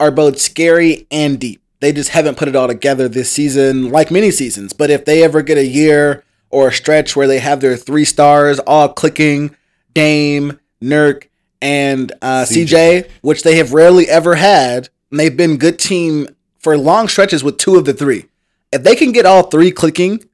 [0.00, 1.60] are both scary and deep.
[1.80, 4.72] They just haven't put it all together this season, like many seasons.
[4.72, 8.04] But if they ever get a year or a stretch where they have their three
[8.04, 9.56] stars all clicking,
[9.94, 11.24] Dame, Nurk,
[11.60, 12.66] and uh, CJ.
[12.66, 17.42] CJ, which they have rarely ever had, and they've been good team for long stretches
[17.42, 18.26] with two of the three.
[18.72, 20.24] If they can get all three clicking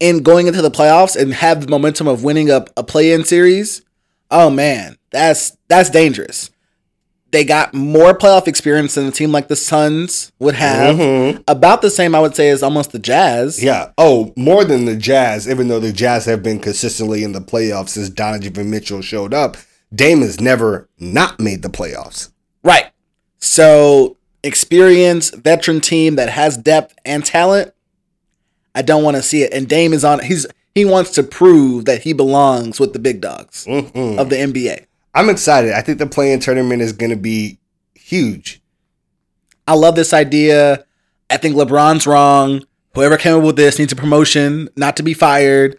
[0.00, 3.82] and going into the playoffs and have the momentum of winning a, a play-in series,
[4.30, 6.50] oh man, that's that's dangerous.
[7.32, 10.96] They got more playoff experience than a team like the Suns would have.
[10.96, 11.42] Mhm.
[11.48, 13.62] About the same, I would say, as almost the Jazz.
[13.62, 13.90] Yeah.
[13.98, 17.90] Oh, more than the Jazz, even though the Jazz have been consistently in the playoffs
[17.90, 19.56] since Donovan Mitchell showed up,
[19.94, 22.30] Dame has never not made the playoffs.
[22.62, 22.86] Right.
[23.38, 27.72] So, experience, veteran team that has depth and talent.
[28.74, 29.52] I don't want to see it.
[29.52, 30.20] And Dame is on.
[30.20, 30.46] He's
[30.76, 34.18] he wants to prove that he belongs with the big dogs Mhm.
[34.18, 34.84] of the NBA.
[35.14, 35.72] I'm excited.
[35.72, 37.58] I think the play-in tournament is going to be
[37.94, 38.60] huge.
[39.66, 40.84] I love this idea.
[41.30, 42.62] I think LeBron's wrong.
[42.94, 45.78] Whoever came up with this needs a promotion, not to be fired.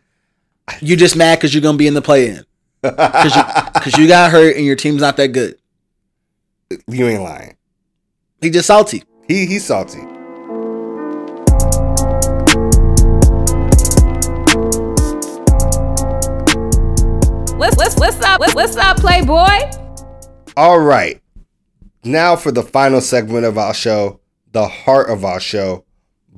[0.81, 2.43] You just mad because you're gonna be in the play-in
[2.81, 5.55] because you, you got hurt and your team's not that good.
[6.87, 7.55] You ain't lying.
[8.41, 9.03] He just salty.
[9.27, 10.01] He he's salty.
[17.97, 18.39] What's what's what's up?
[18.39, 20.53] What's, what's up, Playboy?
[20.55, 21.19] All right.
[22.03, 24.19] Now for the final segment of our show,
[24.51, 25.83] the heart of our show,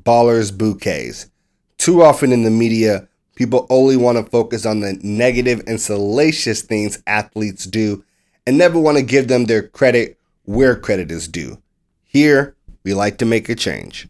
[0.04, 1.30] Ballers Bouquets.
[1.78, 6.62] Too often in the media, people only want to focus on the negative and salacious
[6.62, 8.06] things athletes do
[8.48, 11.62] and never want to give them their credit where credit is due.
[12.06, 12.56] Here,
[12.86, 14.08] we like to make a change.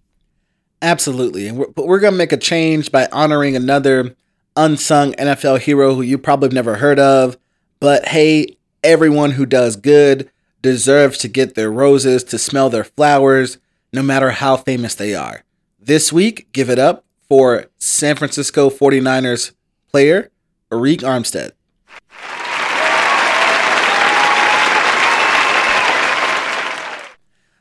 [0.84, 1.47] Absolutely.
[1.47, 4.16] And we're, but we're going to make a change by honoring another
[4.60, 7.38] unsung NFL hero who you probably have never heard of.
[7.80, 10.30] But hey, everyone who does good
[10.62, 13.57] deserves to get their roses, to smell their flowers,
[13.93, 15.43] no matter how famous they are.
[15.80, 19.53] This week, give it up for San Francisco 49ers
[19.89, 20.30] player
[20.70, 21.51] Arik Armstead.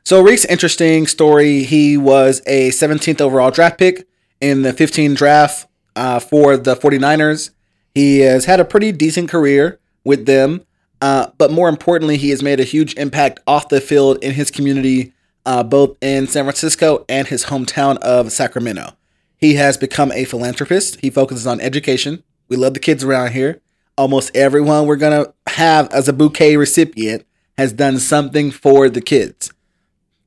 [0.05, 1.64] So Reek's interesting story.
[1.64, 4.09] He was a 17th overall draft pick
[4.40, 5.68] in the 15 draft
[5.99, 7.51] uh, for the 49ers.
[7.94, 10.62] He has had a pretty decent career with them,
[11.03, 14.51] uh, but more importantly, he has made a huge impact off the field in his
[14.51, 15.12] community,
[15.44, 18.92] uh, both in San Francisco and his hometown of Sacramento.
[19.36, 21.01] He has become a philanthropist.
[21.01, 22.22] He focuses on education.
[22.49, 23.61] We love the kids around here.
[23.96, 27.26] Almost everyone we're going to have as a bouquet recipient
[27.57, 29.53] has done something for the kids.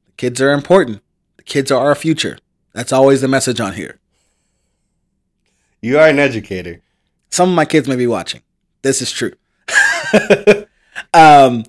[0.07, 1.01] The kids are important.
[1.37, 2.37] The kids are our future.
[2.73, 4.00] That's always the message on here.
[5.81, 6.81] You are an educator.
[7.29, 8.41] Some of my kids may be watching.
[8.83, 9.33] This is true.
[11.13, 11.63] um,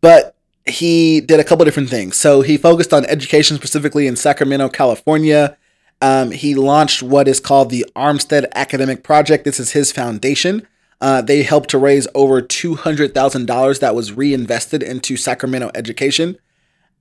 [0.00, 0.34] but
[0.66, 2.16] he did a couple different things.
[2.16, 5.56] So he focused on education specifically in Sacramento, California.
[6.00, 9.44] Um, he launched what is called the Armstead Academic Project.
[9.44, 10.66] This is his foundation.
[11.00, 16.38] Uh, they helped to raise over $200,000 that was reinvested into Sacramento education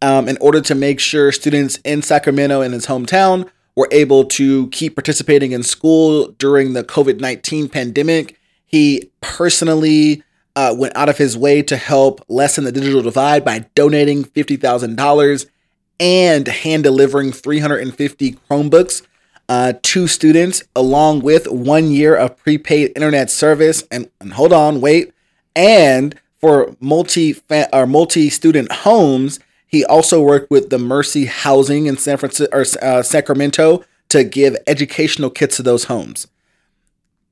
[0.01, 3.49] um, in order to make sure students in Sacramento and his hometown
[3.79, 8.37] were able to keep participating in school during the COVID 19 pandemic.
[8.65, 10.21] He personally
[10.53, 15.45] uh, went out of his way to help lessen the digital divide by donating $50,000
[15.97, 19.07] and hand delivering 350 Chromebooks
[19.47, 23.85] uh, to students, along with one year of prepaid internet service.
[23.89, 25.13] And, and hold on, wait.
[25.55, 27.37] And for multi
[27.71, 29.39] or multi student homes,
[29.69, 34.57] he also worked with the Mercy Housing in San Francisco or uh, Sacramento to give
[34.65, 36.27] educational kits to those homes.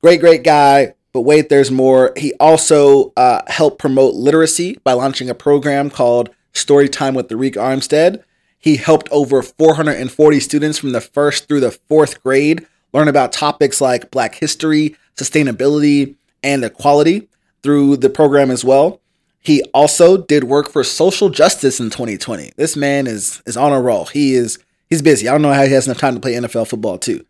[0.00, 0.94] Great, great guy.
[1.12, 2.12] But wait, there's more.
[2.16, 8.22] He also uh, helped promote literacy by launching a program called Storytime with Arik Armstead.
[8.56, 13.80] He helped over 440 students from the first through the fourth grade learn about topics
[13.80, 17.28] like Black history, sustainability, and equality
[17.62, 19.00] through the program as well.
[19.48, 22.52] He also did work for social justice in 2020.
[22.56, 24.04] This man is is on a roll.
[24.04, 24.58] He is
[24.90, 25.26] he's busy.
[25.26, 27.24] I don't know how he has enough time to play NFL football too.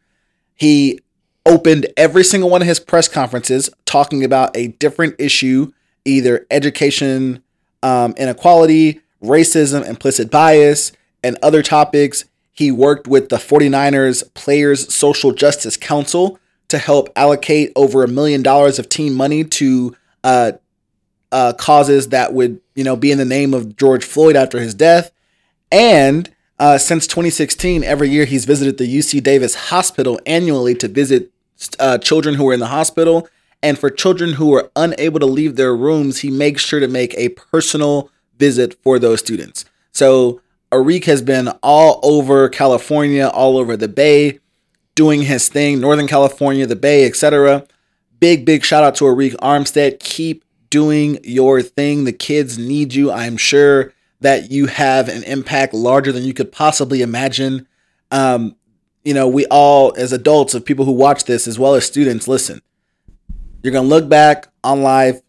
[0.56, 0.98] He
[1.46, 5.70] opened every single one of his press conferences talking about a different issue,
[6.04, 7.40] either education
[7.84, 10.90] um, inequality, racism, implicit bias,
[11.22, 12.24] and other topics.
[12.50, 18.42] He worked with the 49ers Players Social Justice Council to help allocate over a million
[18.42, 19.94] dollars of team money to
[20.24, 20.52] uh,
[21.32, 24.74] uh, causes that would, you know, be in the name of George Floyd after his
[24.74, 25.10] death.
[25.70, 31.30] And uh, since 2016, every year he's visited the UC Davis Hospital annually to visit
[31.78, 33.28] uh, children who are in the hospital.
[33.62, 37.14] And for children who are unable to leave their rooms, he makes sure to make
[37.16, 39.64] a personal visit for those students.
[39.92, 44.38] So Arik has been all over California, all over the Bay,
[44.94, 47.66] doing his thing, Northern California, the Bay, etc.
[48.20, 49.98] Big, big shout out to Arik Armstead.
[49.98, 52.04] Keep doing your thing.
[52.04, 53.10] The kids need you.
[53.10, 57.66] I'm sure that you have an impact larger than you could possibly imagine.
[58.10, 58.56] Um,
[59.04, 62.26] you know, we all, as adults, of people who watch this, as well as students,
[62.26, 62.60] listen.
[63.62, 65.20] You're gonna look back on life.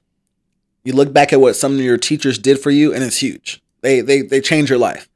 [0.84, 3.62] You look back at what some of your teachers did for you, and it's huge.
[3.82, 5.10] They they they change your life.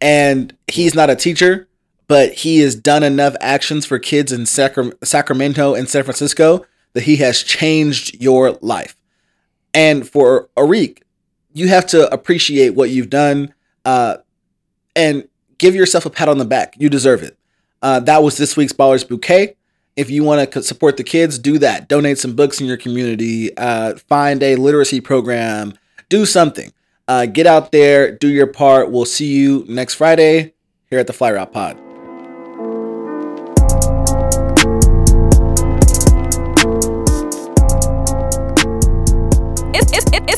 [0.00, 1.68] And he's not a teacher,
[2.08, 7.04] but he has done enough actions for kids in Sacra- Sacramento and San Francisco that
[7.04, 8.96] he has changed your life.
[9.74, 11.02] And for Arik,
[11.52, 13.54] you have to appreciate what you've done
[13.84, 14.18] uh,
[14.94, 16.74] and give yourself a pat on the back.
[16.78, 17.38] You deserve it.
[17.80, 19.56] Uh, that was this week's Ballers Bouquet.
[19.96, 21.88] If you want to support the kids, do that.
[21.88, 23.54] Donate some books in your community.
[23.56, 25.74] Uh, find a literacy program.
[26.08, 26.72] Do something.
[27.08, 28.16] Uh, get out there.
[28.16, 28.90] Do your part.
[28.90, 30.54] We'll see you next Friday
[30.88, 31.91] here at the Fly Route Pod.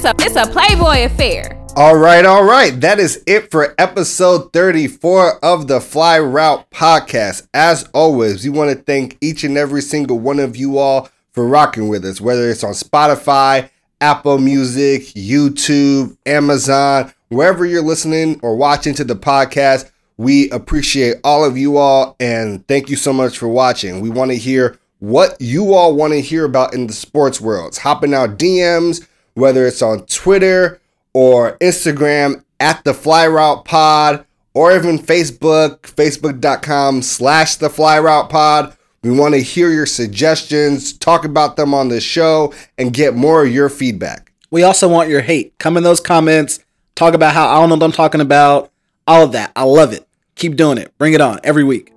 [0.04, 1.64] This a this a Playboy affair.
[1.76, 2.78] All right, all right.
[2.78, 7.48] That is it for episode 34 of the Fly Route podcast.
[7.54, 11.48] As always, we want to thank each and every single one of you all for
[11.48, 18.56] rocking with us, whether it's on Spotify, Apple Music, YouTube, Amazon, wherever you're listening or
[18.56, 19.90] watching to the podcast.
[20.18, 24.02] We appreciate all of you all and thank you so much for watching.
[24.02, 27.78] We want to hear what you all want to hear about in the sports worlds.
[27.78, 30.80] Hopping out DMs, whether it's on Twitter
[31.12, 34.24] or Instagram at the Fly Route Pod
[34.54, 38.76] or even Facebook, facebook.com slash the Fly Route Pod.
[39.02, 43.44] We want to hear your suggestions, talk about them on the show, and get more
[43.44, 44.32] of your feedback.
[44.50, 45.58] We also want your hate.
[45.58, 46.60] Come in those comments.
[46.94, 48.70] Talk about how I don't know what I'm talking about.
[49.06, 49.52] All of that.
[49.56, 50.08] I love it.
[50.36, 50.96] Keep doing it.
[50.96, 51.93] Bring it on every week.